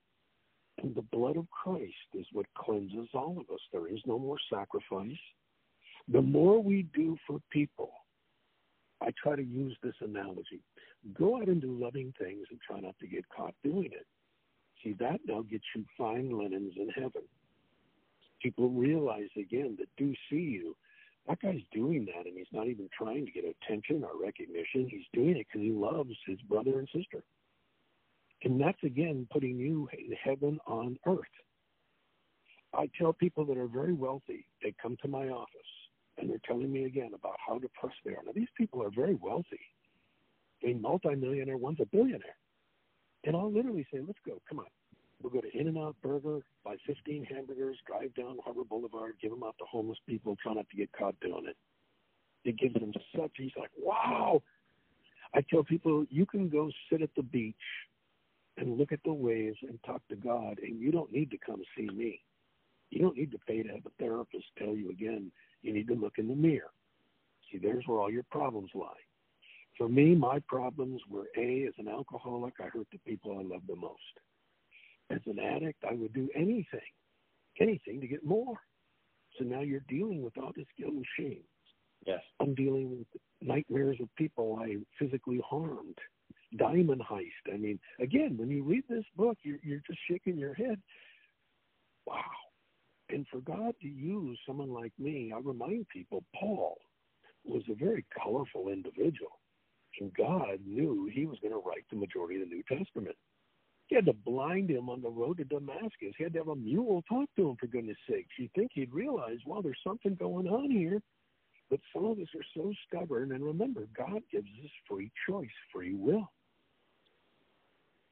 And 0.83 0.95
the 0.95 1.07
blood 1.11 1.39
of 1.39 1.47
Christ 1.51 1.95
is 2.13 2.27
what 2.33 2.45
cleanses 2.55 3.09
all 3.15 3.39
of 3.41 3.55
us. 3.55 3.61
There 3.73 3.89
is 3.89 4.01
no 4.05 4.19
more 4.19 4.37
sacrifice. 4.53 5.17
The 6.09 6.21
more 6.21 6.63
we 6.63 6.83
do 6.95 7.17
for 7.27 7.41
people, 7.51 7.93
I 9.07 9.13
try 9.23 9.37
to 9.37 9.45
use 9.45 9.77
this 9.83 9.95
analogy. 10.01 10.61
Go 11.15 11.37
out 11.37 11.47
and 11.47 11.61
do 11.61 11.79
loving 11.81 12.13
things 12.19 12.47
and 12.51 12.59
try 12.61 12.81
not 12.81 12.99
to 12.99 13.07
get 13.07 13.25
caught 13.29 13.55
doing 13.63 13.91
it. 13.93 14.07
See, 14.83 14.95
that 14.99 15.21
now 15.27 15.43
gets 15.43 15.65
you 15.75 15.85
fine 15.97 16.37
linens 16.37 16.75
in 16.77 16.89
heaven. 16.89 17.23
People 18.43 18.69
realize 18.71 19.29
again 19.39 19.77
that 19.79 19.89
do 19.97 20.13
see 20.29 20.37
you. 20.37 20.77
That 21.29 21.41
guy's 21.41 21.63
doing 21.73 22.05
that, 22.07 22.27
and 22.27 22.37
he's 22.37 22.47
not 22.53 22.67
even 22.67 22.89
trying 22.97 23.27
to 23.27 23.33
get 23.33 23.45
attention 23.45 24.05
or 24.05 24.21
recognition. 24.21 24.89
He's 24.89 25.07
doing 25.13 25.37
it 25.37 25.47
because 25.49 25.63
he 25.63 25.73
loves 25.73 26.15
his 26.27 26.41
brother 26.43 26.79
and 26.79 26.89
sister. 26.95 27.23
And 28.43 28.61
that's 28.61 28.83
again 28.85 29.27
putting 29.33 29.57
you 29.57 29.89
in 29.93 30.15
heaven 30.23 30.59
on 30.67 30.99
earth. 31.07 31.19
I 32.75 32.91
tell 32.99 33.13
people 33.13 33.45
that 33.47 33.57
are 33.57 33.69
very 33.69 33.93
wealthy, 33.93 34.47
they 34.63 34.75
come 34.81 34.97
to 35.03 35.09
my 35.09 35.29
office 35.29 35.51
and 36.19 36.31
they're 36.31 36.41
telling 36.47 36.73
me 36.73 36.85
again 36.85 37.11
about 37.15 37.37
how 37.47 37.59
depressed 37.59 37.97
they 38.05 38.13
are. 38.13 38.23
Now, 38.25 38.33
these 38.35 38.49
people 38.57 38.83
are 38.83 38.91
very 38.91 39.15
wealthy. 39.15 39.61
A 40.67 40.73
multimillionaire, 40.75 41.59
one's 41.59 41.81
a 41.81 41.87
billionaire. 41.87 42.37
And 43.25 43.37
I'll 43.37 43.53
literally 43.53 43.87
say, 43.93 44.01
let's 44.07 44.19
go, 44.25 44.41
come 44.49 44.61
on. 44.61 44.67
We'll 45.23 45.33
go 45.33 45.41
to 45.41 45.59
In 45.59 45.69
N 45.69 45.79
Out 45.79 45.97
Burger, 46.03 46.41
buy 46.65 46.77
15 46.87 47.25
hamburgers, 47.25 47.79
drive 47.87 48.15
down 48.15 48.37
Harbor 48.45 48.65
Boulevard, 48.65 49.15
give 49.21 49.31
them 49.31 49.43
out 49.43 49.57
to 49.59 49.65
homeless 49.65 49.99
people, 50.07 50.37
try 50.43 50.55
not 50.55 50.69
to 50.71 50.77
get 50.77 50.93
caught 50.93 51.19
doing 51.21 51.47
it. 51.49 51.57
It 52.45 52.59
gives 52.59 52.75
them 52.75 52.93
such, 53.15 53.33
he's 53.37 53.51
like, 53.59 53.71
wow. 53.79 54.43
I 55.35 55.41
tell 55.51 55.65
people, 55.65 56.05
you 56.11 56.27
can 56.27 56.49
go 56.49 56.71
sit 56.91 57.03
at 57.03 57.11
the 57.17 57.23
beach 57.23 57.55
and 58.57 58.79
look 58.79 58.93
at 58.93 59.01
the 59.05 59.13
waves 59.13 59.59
and 59.63 59.79
talk 59.85 60.03
to 60.09 60.17
God, 60.17 60.59
and 60.63 60.79
you 60.81 60.93
don't 60.93 61.13
need 61.13 61.31
to 61.31 61.39
come 61.39 61.63
see 61.77 61.89
me. 61.93 62.21
You 62.91 63.01
don't 63.01 63.17
need 63.17 63.33
to 63.33 63.39
pay 63.47 63.63
to 63.63 63.69
have 63.69 63.87
a 63.87 63.91
therapist 64.03 64.45
tell 64.59 64.77
you 64.77 64.91
again, 64.91 65.33
you 65.63 65.73
need 65.73 65.89
to 65.89 65.95
look 65.95 66.15
in 66.19 66.29
the 66.29 66.35
mirror. 66.35 66.71
See, 67.51 67.59
there's 67.59 67.85
where 67.87 68.01
all 68.01 68.11
your 68.11 68.25
problems 68.31 68.71
lie. 68.75 69.03
For 69.79 69.89
me, 69.89 70.15
my 70.15 70.39
problems 70.49 71.01
were 71.09 71.29
A, 71.37 71.65
as 71.67 71.75
an 71.79 71.89
alcoholic, 71.89 72.55
I 72.61 72.65
hurt 72.65 72.87
the 72.91 72.99
people 73.07 73.39
I 73.39 73.43
love 73.43 73.63
the 73.69 73.77
most. 73.77 74.01
As 75.11 75.21
an 75.27 75.39
addict, 75.39 75.85
I 75.89 75.95
would 75.95 76.15
do 76.15 76.29
anything, 76.35 76.81
anything 77.61 78.01
to 78.01 78.07
get 78.07 78.25
more. 78.25 78.57
So 79.39 79.45
now 79.45 79.61
you're 79.61 79.85
dealing 79.89 80.23
with 80.23 80.37
all 80.39 80.53
this 80.57 80.67
guilt 80.79 80.95
and 80.95 81.05
shame. 81.19 81.43
Yes. 82.07 82.21
I'm 82.41 82.55
dealing 82.55 82.91
with 82.99 83.07
nightmares 83.43 83.99
of 84.01 84.09
people 84.17 84.59
I 84.61 84.77
physically 84.99 85.41
harmed. 85.47 85.99
Diamond 86.57 87.03
heist. 87.03 87.53
I 87.53 87.57
mean, 87.57 87.79
again, 88.01 88.37
when 88.37 88.51
you 88.51 88.63
read 88.63 88.85
this 88.89 89.05
book, 89.17 89.37
you're, 89.43 89.59
you're 89.63 89.83
just 89.87 89.99
shaking 90.09 90.39
your 90.39 90.55
head. 90.55 90.81
Wow. 92.07 92.23
And 93.09 93.27
for 93.29 93.41
God 93.41 93.75
to 93.83 93.89
use 93.89 94.39
someone 94.47 94.73
like 94.73 94.93
me, 94.99 95.33
I 95.35 95.39
remind 95.39 95.89
people 95.89 96.25
Paul 96.35 96.79
was 97.45 97.63
a 97.71 97.75
very 97.75 98.05
colorful 98.23 98.69
individual. 98.69 99.41
And 100.01 100.13
God 100.15 100.59
knew 100.67 101.09
he 101.13 101.27
was 101.27 101.39
going 101.41 101.53
to 101.53 101.63
write 101.65 101.85
the 101.91 101.97
majority 101.97 102.43
of 102.43 102.49
the 102.49 102.55
New 102.55 102.63
Testament. 102.69 103.17
He 103.87 103.95
had 103.95 104.07
to 104.07 104.13
blind 104.13 104.69
him 104.69 104.91
on 104.91 105.01
the 105.01 105.09
road 105.09 105.39
to 105.39 105.45
Damascus. 105.45 106.15
He 106.19 106.25
had 106.25 106.33
to 106.33 106.41
have 106.41 106.49
a 106.49 106.57
mule 106.57 107.03
talk 107.09 107.29
to 107.37 107.51
him, 107.51 107.57
for 107.59 107.69
goodness 107.69 107.97
sakes. 108.11 108.35
You'd 108.37 108.53
think 108.55 108.73
he'd 108.75 108.93
realize, 108.93 109.39
well, 109.47 109.63
there's 109.63 109.79
something 109.87 110.17
going 110.17 110.49
on 110.49 110.71
here. 110.71 111.01
But 111.71 111.81
some 111.95 112.05
of 112.05 112.19
us 112.19 112.29
are 112.35 112.45
so 112.55 112.73
stubborn. 112.87 113.33
And 113.33 113.45
remember, 113.45 113.87
God 113.97 114.23
gives 114.31 114.49
us 114.65 114.71
free 114.89 115.11
choice, 115.29 115.49
free 115.73 115.95
will. 115.95 116.31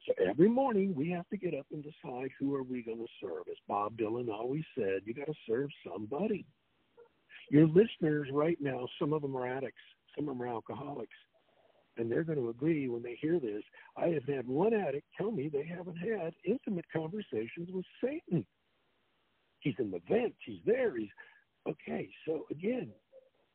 So 0.05 0.13
every 0.23 0.49
morning 0.49 0.93
we 0.93 1.09
have 1.11 1.27
to 1.29 1.37
get 1.37 1.55
up 1.55 1.65
and 1.71 1.83
decide 1.83 2.29
who 2.39 2.53
are 2.55 2.63
we 2.63 2.83
going 2.83 2.99
to 2.99 3.07
serve. 3.19 3.43
As 3.49 3.57
Bob 3.67 3.97
Dylan 3.97 4.29
always 4.29 4.63
said, 4.77 5.01
you 5.05 5.13
got 5.13 5.27
to 5.27 5.33
serve 5.47 5.69
somebody. 5.87 6.45
Your 7.49 7.67
listeners 7.67 8.27
right 8.31 8.57
now, 8.59 8.87
some 8.99 9.13
of 9.13 9.21
them 9.21 9.35
are 9.35 9.47
addicts, 9.47 9.81
some 10.15 10.27
of 10.27 10.37
them 10.37 10.43
are 10.43 10.51
alcoholics, 10.51 11.15
and 11.97 12.11
they're 12.11 12.23
going 12.23 12.39
to 12.39 12.49
agree 12.49 12.87
when 12.87 13.03
they 13.03 13.17
hear 13.21 13.39
this. 13.39 13.63
I 13.97 14.07
have 14.07 14.25
had 14.25 14.47
one 14.47 14.73
addict 14.73 15.07
tell 15.17 15.31
me 15.31 15.49
they 15.49 15.65
haven't 15.65 15.97
had 15.97 16.33
intimate 16.43 16.85
conversations 16.91 17.69
with 17.71 17.85
Satan. 18.03 18.45
He's 19.59 19.75
in 19.79 19.91
the 19.91 20.01
vent. 20.09 20.35
He's 20.45 20.61
there. 20.65 20.95
He's 20.97 21.09
okay. 21.67 22.09
So 22.27 22.45
again, 22.51 22.89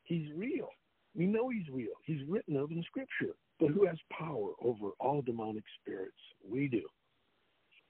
he's 0.05 0.29
real. 0.35 0.69
We 1.15 1.27
know 1.27 1.49
he's 1.49 1.69
real. 1.71 1.95
He's 2.05 2.27
written 2.29 2.57
of 2.57 2.71
in 2.71 2.83
Scripture. 2.85 3.35
But 3.61 3.71
who 3.71 3.87
has 3.87 3.99
power 4.11 4.53
over 4.63 4.91
all 4.99 5.21
demonic 5.21 5.65
spirits? 5.81 6.17
We 6.49 6.67
do. 6.67 6.83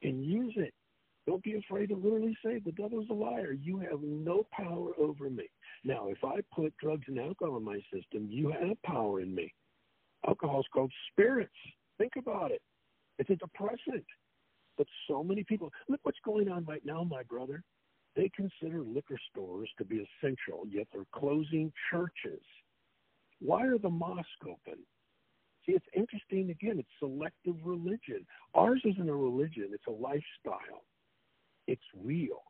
And 0.02 0.24
use 0.24 0.54
it. 0.56 0.74
Don't 1.26 1.42
be 1.42 1.54
afraid 1.54 1.90
to 1.90 1.94
literally 1.94 2.36
say, 2.44 2.58
the 2.64 2.72
devil's 2.72 3.08
a 3.10 3.14
liar. 3.14 3.52
You 3.52 3.78
have 3.78 4.00
no 4.02 4.46
power 4.52 4.90
over 4.98 5.30
me. 5.30 5.44
Now, 5.84 6.08
if 6.08 6.24
I 6.24 6.40
put 6.52 6.76
drugs 6.78 7.04
and 7.06 7.20
alcohol 7.20 7.58
in 7.58 7.64
my 7.64 7.80
system, 7.94 8.26
you 8.28 8.50
have 8.50 8.82
power 8.82 9.20
in 9.20 9.32
me. 9.32 9.54
Alcohol 10.26 10.60
is 10.60 10.66
called 10.72 10.92
spirits. 11.12 11.52
Think 11.98 12.14
about 12.18 12.50
it. 12.50 12.62
It's 13.18 13.30
a 13.30 13.36
depressant. 13.36 14.04
But 14.76 14.86
so 15.08 15.22
many 15.22 15.44
people, 15.44 15.70
look 15.88 16.00
what's 16.02 16.18
going 16.24 16.48
on 16.48 16.64
right 16.64 16.84
now, 16.84 17.04
my 17.04 17.22
brother. 17.22 17.62
They 18.16 18.30
consider 18.34 18.82
liquor 18.82 19.18
stores 19.30 19.68
to 19.78 19.84
be 19.84 20.04
essential, 20.22 20.64
yet 20.68 20.88
they're 20.92 21.04
closing 21.14 21.72
churches. 21.92 22.42
Why 23.40 23.66
are 23.66 23.78
the 23.78 23.90
mosques 23.90 24.26
open? 24.42 24.80
See, 25.66 25.72
it's 25.72 25.86
interesting. 25.94 26.50
Again, 26.50 26.78
it's 26.78 26.88
selective 26.98 27.56
religion. 27.64 28.26
Ours 28.54 28.80
isn't 28.84 29.08
a 29.08 29.14
religion, 29.14 29.68
it's 29.72 29.86
a 29.86 29.90
lifestyle. 29.90 30.84
It's 31.66 31.82
real. 31.96 32.42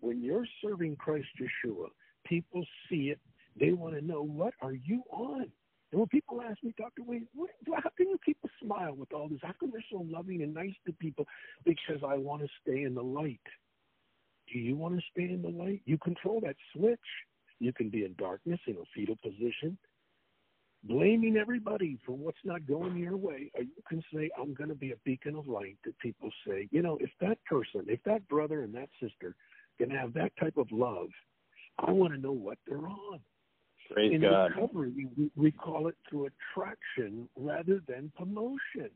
When 0.00 0.22
you're 0.22 0.46
serving 0.62 0.96
Christ 0.96 1.28
Yeshua, 1.40 1.88
people 2.24 2.64
see 2.88 3.10
it. 3.10 3.18
They 3.58 3.72
want 3.72 3.94
to 3.94 4.00
know, 4.00 4.22
what 4.22 4.54
are 4.60 4.74
you 4.74 5.02
on? 5.10 5.50
And 5.90 6.00
when 6.00 6.08
people 6.08 6.42
ask 6.42 6.62
me, 6.62 6.74
Dr. 6.76 7.02
Wayne, 7.04 7.26
what, 7.34 7.50
how 7.82 7.90
can 7.96 8.08
you 8.08 8.18
keep 8.24 8.36
a 8.44 8.48
smile 8.62 8.94
with 8.94 9.12
all 9.12 9.28
this? 9.28 9.40
How 9.42 9.54
come 9.58 9.70
you're 9.72 9.82
so 9.90 10.06
loving 10.08 10.42
and 10.42 10.52
nice 10.52 10.74
to 10.86 10.92
people? 10.92 11.26
Because 11.64 12.02
I 12.06 12.16
want 12.18 12.42
to 12.42 12.48
stay 12.62 12.82
in 12.82 12.94
the 12.94 13.02
light. 13.02 13.40
Do 14.52 14.58
you 14.58 14.76
want 14.76 14.96
to 14.96 15.02
stay 15.10 15.32
in 15.32 15.42
the 15.42 15.48
light? 15.48 15.82
You 15.86 15.98
control 15.98 16.40
that 16.42 16.56
switch. 16.74 17.00
You 17.58 17.72
can 17.72 17.88
be 17.88 18.04
in 18.04 18.14
darkness 18.18 18.60
in 18.66 18.74
a 18.74 18.84
fetal 18.94 19.16
position 19.22 19.76
blaming 20.84 21.36
everybody 21.36 21.98
for 22.06 22.12
what's 22.12 22.38
not 22.44 22.66
going 22.66 22.96
your 22.96 23.16
way, 23.16 23.50
or 23.54 23.62
you 23.62 23.82
can 23.88 24.02
say, 24.14 24.30
I'm 24.40 24.54
going 24.54 24.68
to 24.68 24.76
be 24.76 24.92
a 24.92 24.96
beacon 25.04 25.34
of 25.34 25.48
light 25.48 25.76
that 25.84 25.98
people 25.98 26.30
say, 26.46 26.68
you 26.70 26.82
know, 26.82 26.98
if 27.00 27.10
that 27.20 27.38
person, 27.44 27.84
if 27.88 28.02
that 28.04 28.26
brother 28.28 28.62
and 28.62 28.74
that 28.74 28.88
sister 29.00 29.34
can 29.78 29.90
have 29.90 30.12
that 30.14 30.32
type 30.38 30.56
of 30.56 30.70
love, 30.70 31.08
I 31.78 31.90
want 31.90 32.12
to 32.14 32.20
know 32.20 32.32
what 32.32 32.58
they're 32.66 32.78
on. 32.78 33.20
Praise 33.90 34.12
In 34.14 34.20
God. 34.22 34.52
recovery, 34.54 35.08
we, 35.16 35.30
we 35.36 35.50
call 35.50 35.88
it 35.88 35.96
through 36.08 36.26
attraction 36.26 37.28
rather 37.36 37.80
than 37.88 38.12
promotion. 38.16 38.90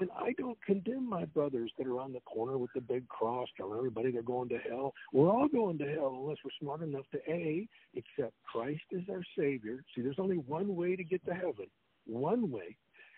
And 0.00 0.08
I 0.16 0.32
don't 0.38 0.60
condemn 0.64 1.08
my 1.08 1.26
brothers 1.26 1.70
that 1.76 1.86
are 1.86 2.00
on 2.00 2.12
the 2.12 2.20
corner 2.20 2.56
with 2.56 2.70
the 2.74 2.80
big 2.80 3.06
cross 3.08 3.48
telling 3.56 3.76
everybody 3.76 4.10
they're 4.10 4.22
going 4.22 4.48
to 4.48 4.58
hell. 4.58 4.94
We're 5.12 5.28
all 5.28 5.48
going 5.48 5.78
to 5.78 5.84
hell 5.84 6.16
unless 6.20 6.38
we're 6.42 6.50
smart 6.60 6.82
enough 6.82 7.04
to 7.12 7.18
A, 7.30 7.68
accept 7.96 8.34
Christ 8.50 8.82
as 8.94 9.02
our 9.10 9.22
Savior. 9.38 9.84
See, 9.94 10.00
there's 10.00 10.18
only 10.18 10.38
one 10.38 10.74
way 10.74 10.96
to 10.96 11.04
get 11.04 11.24
to 11.26 11.34
heaven, 11.34 11.66
one 12.06 12.50
way, 12.50 12.76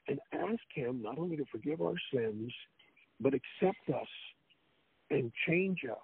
and 0.09 0.19
ask 0.33 0.63
Him 0.75 1.03
not 1.03 1.19
only 1.19 1.37
to 1.37 1.45
forgive 1.53 1.81
our 1.81 1.95
sins, 2.13 2.53
but 3.21 3.33
accept 3.33 3.89
us 3.89 4.09
and 5.11 5.33
change 5.49 5.85
us. 5.91 5.99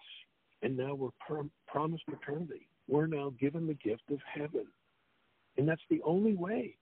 And 0.63 0.77
now 0.77 0.95
we're 0.95 1.11
per- 1.27 1.49
promised 1.67 2.05
eternity. 2.09 2.69
We're 2.87 3.07
now 3.09 3.33
given 3.41 3.67
the 3.67 3.75
gift 3.75 4.05
of 4.11 4.21
heaven. 4.33 4.67
And 5.57 5.69
that's 5.69 5.83
the 5.91 6.01
only 6.05 6.35
way. 6.35 6.77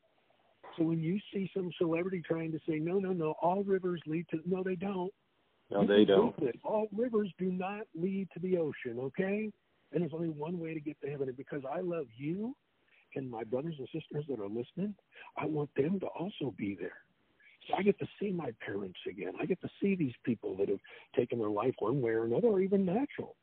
So 0.80 0.86
when 0.86 1.02
you 1.02 1.20
see 1.32 1.50
some 1.54 1.70
celebrity 1.76 2.22
trying 2.26 2.52
to 2.52 2.58
say, 2.66 2.78
no, 2.78 2.98
no, 2.98 3.12
no, 3.12 3.34
all 3.42 3.62
rivers 3.62 4.00
lead 4.06 4.26
to, 4.30 4.38
no, 4.46 4.62
they 4.62 4.76
don't. 4.76 5.12
No, 5.70 5.82
You 5.82 5.86
they 5.86 6.04
don't. 6.06 6.34
All 6.64 6.88
rivers 6.96 7.30
do 7.38 7.52
not 7.52 7.82
lead 7.94 8.28
to 8.32 8.40
the 8.40 8.56
ocean, 8.56 8.98
okay? 8.98 9.50
And 9.92 10.00
there's 10.00 10.14
only 10.14 10.30
one 10.30 10.58
way 10.58 10.72
to 10.72 10.80
get 10.80 10.98
to 11.02 11.10
heaven. 11.10 11.28
And 11.28 11.36
because 11.36 11.60
I 11.70 11.80
love 11.80 12.06
you 12.16 12.56
and 13.14 13.30
my 13.30 13.44
brothers 13.44 13.74
and 13.78 13.88
sisters 13.92 14.24
that 14.30 14.40
are 14.40 14.48
listening, 14.48 14.94
I 15.36 15.44
want 15.44 15.68
them 15.76 16.00
to 16.00 16.06
also 16.06 16.54
be 16.56 16.78
there. 16.80 16.96
So 17.68 17.74
I 17.76 17.82
get 17.82 17.98
to 17.98 18.06
see 18.18 18.30
my 18.30 18.50
parents 18.64 18.98
again. 19.06 19.34
I 19.38 19.44
get 19.44 19.60
to 19.60 19.68
see 19.82 19.96
these 19.96 20.14
people 20.24 20.56
that 20.56 20.70
have 20.70 20.80
taken 21.14 21.38
their 21.38 21.50
life 21.50 21.74
one 21.78 22.00
way 22.00 22.12
or 22.12 22.24
another, 22.24 22.48
or 22.48 22.60
even 22.62 22.86
natural. 22.86 23.36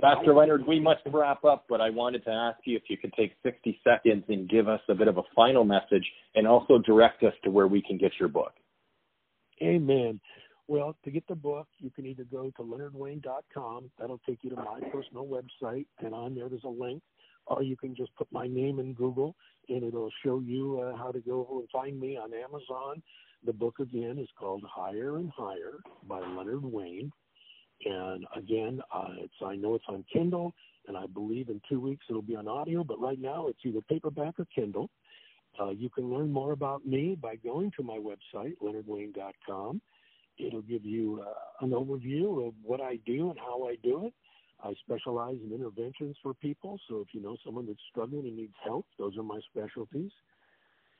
Pastor 0.00 0.34
Leonard, 0.34 0.66
we 0.66 0.80
must 0.80 1.02
wrap 1.06 1.44
up, 1.44 1.66
but 1.68 1.80
I 1.80 1.90
wanted 1.90 2.24
to 2.24 2.30
ask 2.30 2.58
you 2.64 2.76
if 2.76 2.82
you 2.88 2.96
could 2.96 3.12
take 3.12 3.32
60 3.44 3.80
seconds 3.84 4.24
and 4.28 4.48
give 4.48 4.68
us 4.68 4.80
a 4.88 4.94
bit 4.94 5.06
of 5.06 5.18
a 5.18 5.22
final 5.36 5.64
message 5.64 6.04
and 6.34 6.48
also 6.48 6.78
direct 6.78 7.22
us 7.22 7.32
to 7.44 7.50
where 7.50 7.68
we 7.68 7.80
can 7.80 7.96
get 7.96 8.12
your 8.18 8.28
book. 8.28 8.52
Amen. 9.62 10.20
Well, 10.66 10.96
to 11.04 11.10
get 11.10 11.26
the 11.28 11.36
book, 11.36 11.68
you 11.78 11.90
can 11.90 12.06
either 12.06 12.24
go 12.24 12.50
to 12.56 12.62
leonardwayne.com. 12.62 13.90
That'll 13.98 14.20
take 14.26 14.38
you 14.42 14.50
to 14.50 14.56
my 14.56 14.80
personal 14.90 15.26
website, 15.26 15.86
and 16.00 16.12
on 16.12 16.34
there 16.34 16.48
there's 16.48 16.64
a 16.64 16.68
link. 16.68 17.02
Or 17.46 17.62
you 17.62 17.76
can 17.76 17.94
just 17.94 18.14
put 18.16 18.26
my 18.32 18.48
name 18.48 18.80
in 18.80 18.94
Google, 18.94 19.36
and 19.68 19.84
it'll 19.84 20.10
show 20.24 20.40
you 20.40 20.80
uh, 20.80 20.96
how 20.96 21.12
to 21.12 21.20
go 21.20 21.46
and 21.50 21.68
find 21.70 22.00
me 22.00 22.16
on 22.16 22.32
Amazon. 22.32 23.02
The 23.44 23.52
book 23.52 23.78
again 23.78 24.18
is 24.18 24.28
called 24.38 24.64
Higher 24.66 25.18
and 25.18 25.30
Higher 25.36 25.80
by 26.08 26.20
Leonard 26.20 26.64
Wayne. 26.64 27.12
And 27.84 28.24
again, 28.36 28.80
uh, 28.92 29.08
it's 29.18 29.34
I 29.44 29.56
know 29.56 29.74
it's 29.74 29.84
on 29.88 30.04
Kindle, 30.12 30.54
and 30.86 30.96
I 30.96 31.06
believe 31.06 31.48
in 31.48 31.60
two 31.68 31.80
weeks 31.80 32.06
it'll 32.08 32.22
be 32.22 32.36
on 32.36 32.48
audio. 32.48 32.84
But 32.84 33.00
right 33.00 33.20
now, 33.20 33.48
it's 33.48 33.58
either 33.64 33.80
paperback 33.88 34.38
or 34.38 34.46
Kindle. 34.54 34.90
Uh, 35.60 35.70
you 35.70 35.88
can 35.88 36.12
learn 36.12 36.30
more 36.30 36.52
about 36.52 36.86
me 36.86 37.16
by 37.20 37.36
going 37.36 37.70
to 37.76 37.82
my 37.82 37.98
website, 37.98 38.54
leonardwayne.com. 38.62 39.80
It'll 40.38 40.62
give 40.62 40.84
you 40.84 41.22
uh, 41.24 41.64
an 41.64 41.70
overview 41.70 42.48
of 42.48 42.54
what 42.62 42.80
I 42.80 42.96
do 43.06 43.30
and 43.30 43.38
how 43.38 43.68
I 43.68 43.76
do 43.82 44.06
it. 44.06 44.14
I 44.62 44.74
specialize 44.84 45.36
in 45.44 45.52
interventions 45.54 46.16
for 46.22 46.32
people, 46.34 46.80
so 46.88 47.00
if 47.00 47.08
you 47.12 47.20
know 47.20 47.36
someone 47.44 47.66
that's 47.66 47.78
struggling 47.90 48.26
and 48.26 48.36
needs 48.36 48.54
help, 48.64 48.86
those 48.98 49.16
are 49.18 49.22
my 49.22 49.38
specialties. 49.50 50.10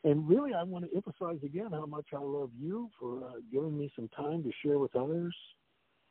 and 0.05 0.29
really, 0.29 0.53
I 0.53 0.63
want 0.65 0.85
to 0.85 0.95
emphasize 0.95 1.39
again 1.43 1.71
how 1.73 1.87
much 1.87 2.07
I 2.13 2.21
love 2.21 2.51
you 2.61 2.91
for 3.01 3.25
uh, 3.25 3.33
giving 3.51 3.79
me 3.79 3.91
some 3.97 4.09
time 4.09 4.43
to 4.43 4.51
share 4.63 4.79
with 4.79 4.95
others. 4.95 5.35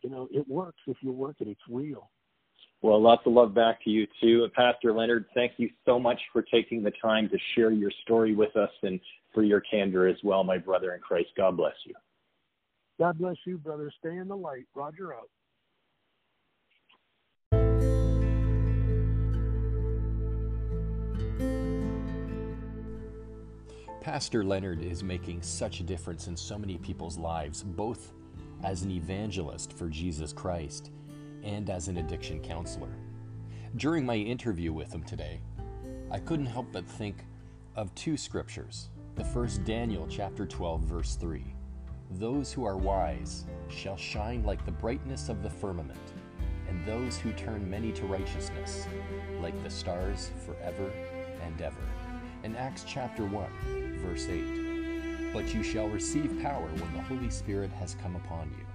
You 0.04 0.10
know, 0.10 0.28
it 0.32 0.48
works 0.48 0.80
if 0.88 0.98
you 1.02 1.12
work 1.12 1.38
it. 1.40 1.48
It's 1.48 1.62
real. 1.70 2.10
Well, 2.82 3.02
lots 3.02 3.26
of 3.26 3.32
love 3.32 3.54
back 3.54 3.82
to 3.86 3.90
you 3.90 4.06
too. 4.22 4.46
Uh, 4.46 4.50
Pastor 4.54 4.92
Leonard, 4.94 5.26
thank 5.34 5.54
you 5.56 5.70
so 5.86 5.98
much 5.98 6.20
for 6.34 6.42
taking 6.42 6.84
the 6.84 6.92
time 7.02 7.30
to 7.30 7.38
share 7.56 7.72
your 7.72 7.92
story 8.02 8.36
with 8.36 8.56
us 8.58 8.70
and 8.84 9.00
for 9.34 9.42
your 9.42 9.62
candor 9.62 10.06
as 10.06 10.18
well, 10.22 10.44
my 10.44 10.58
brother 10.58 10.94
in 10.94 11.00
Christ. 11.00 11.30
God 11.38 11.56
bless 11.56 11.76
you. 11.86 11.94
God 13.00 13.18
bless 13.18 13.38
you, 13.46 13.58
brother. 13.58 13.92
Stay 14.00 14.18
in 14.18 14.28
the 14.28 14.36
light. 14.36 14.66
Roger 14.76 15.14
out. 15.14 15.30
Pastor 24.02 24.44
Leonard 24.44 24.84
is 24.84 25.02
making 25.02 25.42
such 25.42 25.80
a 25.80 25.84
difference 25.84 26.28
in 26.28 26.36
so 26.36 26.58
many 26.58 26.78
people's 26.78 27.18
lives, 27.18 27.64
both 27.64 28.12
as 28.64 28.84
an 28.84 28.92
evangelist 28.92 29.74
for 29.74 29.90
Jesus 29.90 30.32
Christ 30.32 30.92
and 31.44 31.70
as 31.70 31.88
an 31.88 31.98
addiction 31.98 32.40
counselor. 32.40 32.96
During 33.76 34.06
my 34.06 34.16
interview 34.16 34.72
with 34.72 34.94
him 34.94 35.04
today, 35.04 35.42
I 36.12 36.20
couldn't 36.20 36.46
help 36.46 36.68
but 36.72 36.88
think 36.88 37.26
of 37.76 37.94
two 37.96 38.18
scriptures. 38.18 38.90
The 39.16 39.24
first, 39.24 39.64
Daniel 39.64 40.08
chapter 40.10 40.46
12, 40.46 40.82
verse 40.82 41.16
3. 41.16 41.44
Those 42.12 42.54
who 42.54 42.66
are 42.66 42.78
wise 42.78 43.46
shall 43.70 43.98
shine 43.98 44.44
like 44.44 44.66
the 44.66 44.72
brightness 44.72 45.30
of 45.30 45.42
the 45.44 45.50
firmament, 45.50 46.14
and 46.70 46.86
those 46.86 47.18
who 47.18 47.32
turn 47.34 47.70
many 47.70 47.92
to 47.94 48.06
righteousness 48.06 48.88
like 49.42 49.62
the 49.64 49.70
stars 49.70 50.32
forever 50.46 50.92
and 51.44 51.62
ever. 51.62 51.76
In 52.44 52.56
Acts 52.56 52.86
chapter 52.88 53.26
1, 53.26 54.00
verse 54.04 54.28
8 54.28 54.63
But 55.34 55.52
you 55.52 55.64
shall 55.64 55.88
receive 55.88 56.40
power 56.44 56.68
when 56.68 56.94
the 56.94 57.02
Holy 57.02 57.32
Spirit 57.32 57.72
has 57.72 57.96
come 57.96 58.16
upon 58.16 58.52
you, 58.52 58.66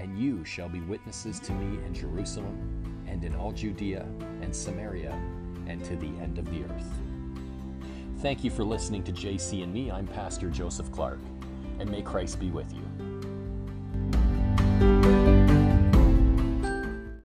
and 0.00 0.18
you 0.18 0.44
shall 0.46 0.68
be 0.68 0.80
witnesses 0.80 1.38
to 1.40 1.52
me 1.52 1.84
in 1.84 1.92
Jerusalem, 1.92 3.04
and 3.06 3.22
in 3.22 3.34
all 3.34 3.52
Judea 3.52 4.06
and 4.40 4.56
Samaria, 4.56 5.12
and 5.66 5.84
to 5.84 5.96
the 5.96 6.08
end 6.22 6.38
of 6.38 6.50
the 6.50 6.64
earth. 6.64 6.90
Thank 8.20 8.42
you 8.42 8.50
for 8.50 8.64
listening 8.64 9.02
to 9.04 9.12
JC 9.12 9.62
and 9.62 9.74
me. 9.74 9.90
I'm 9.90 10.06
Pastor 10.06 10.48
Joseph 10.48 10.90
Clark, 10.90 11.20
and 11.78 11.90
may 11.90 12.00
Christ 12.00 12.40
be 12.40 12.50
with 12.50 12.72
you. 12.72 12.89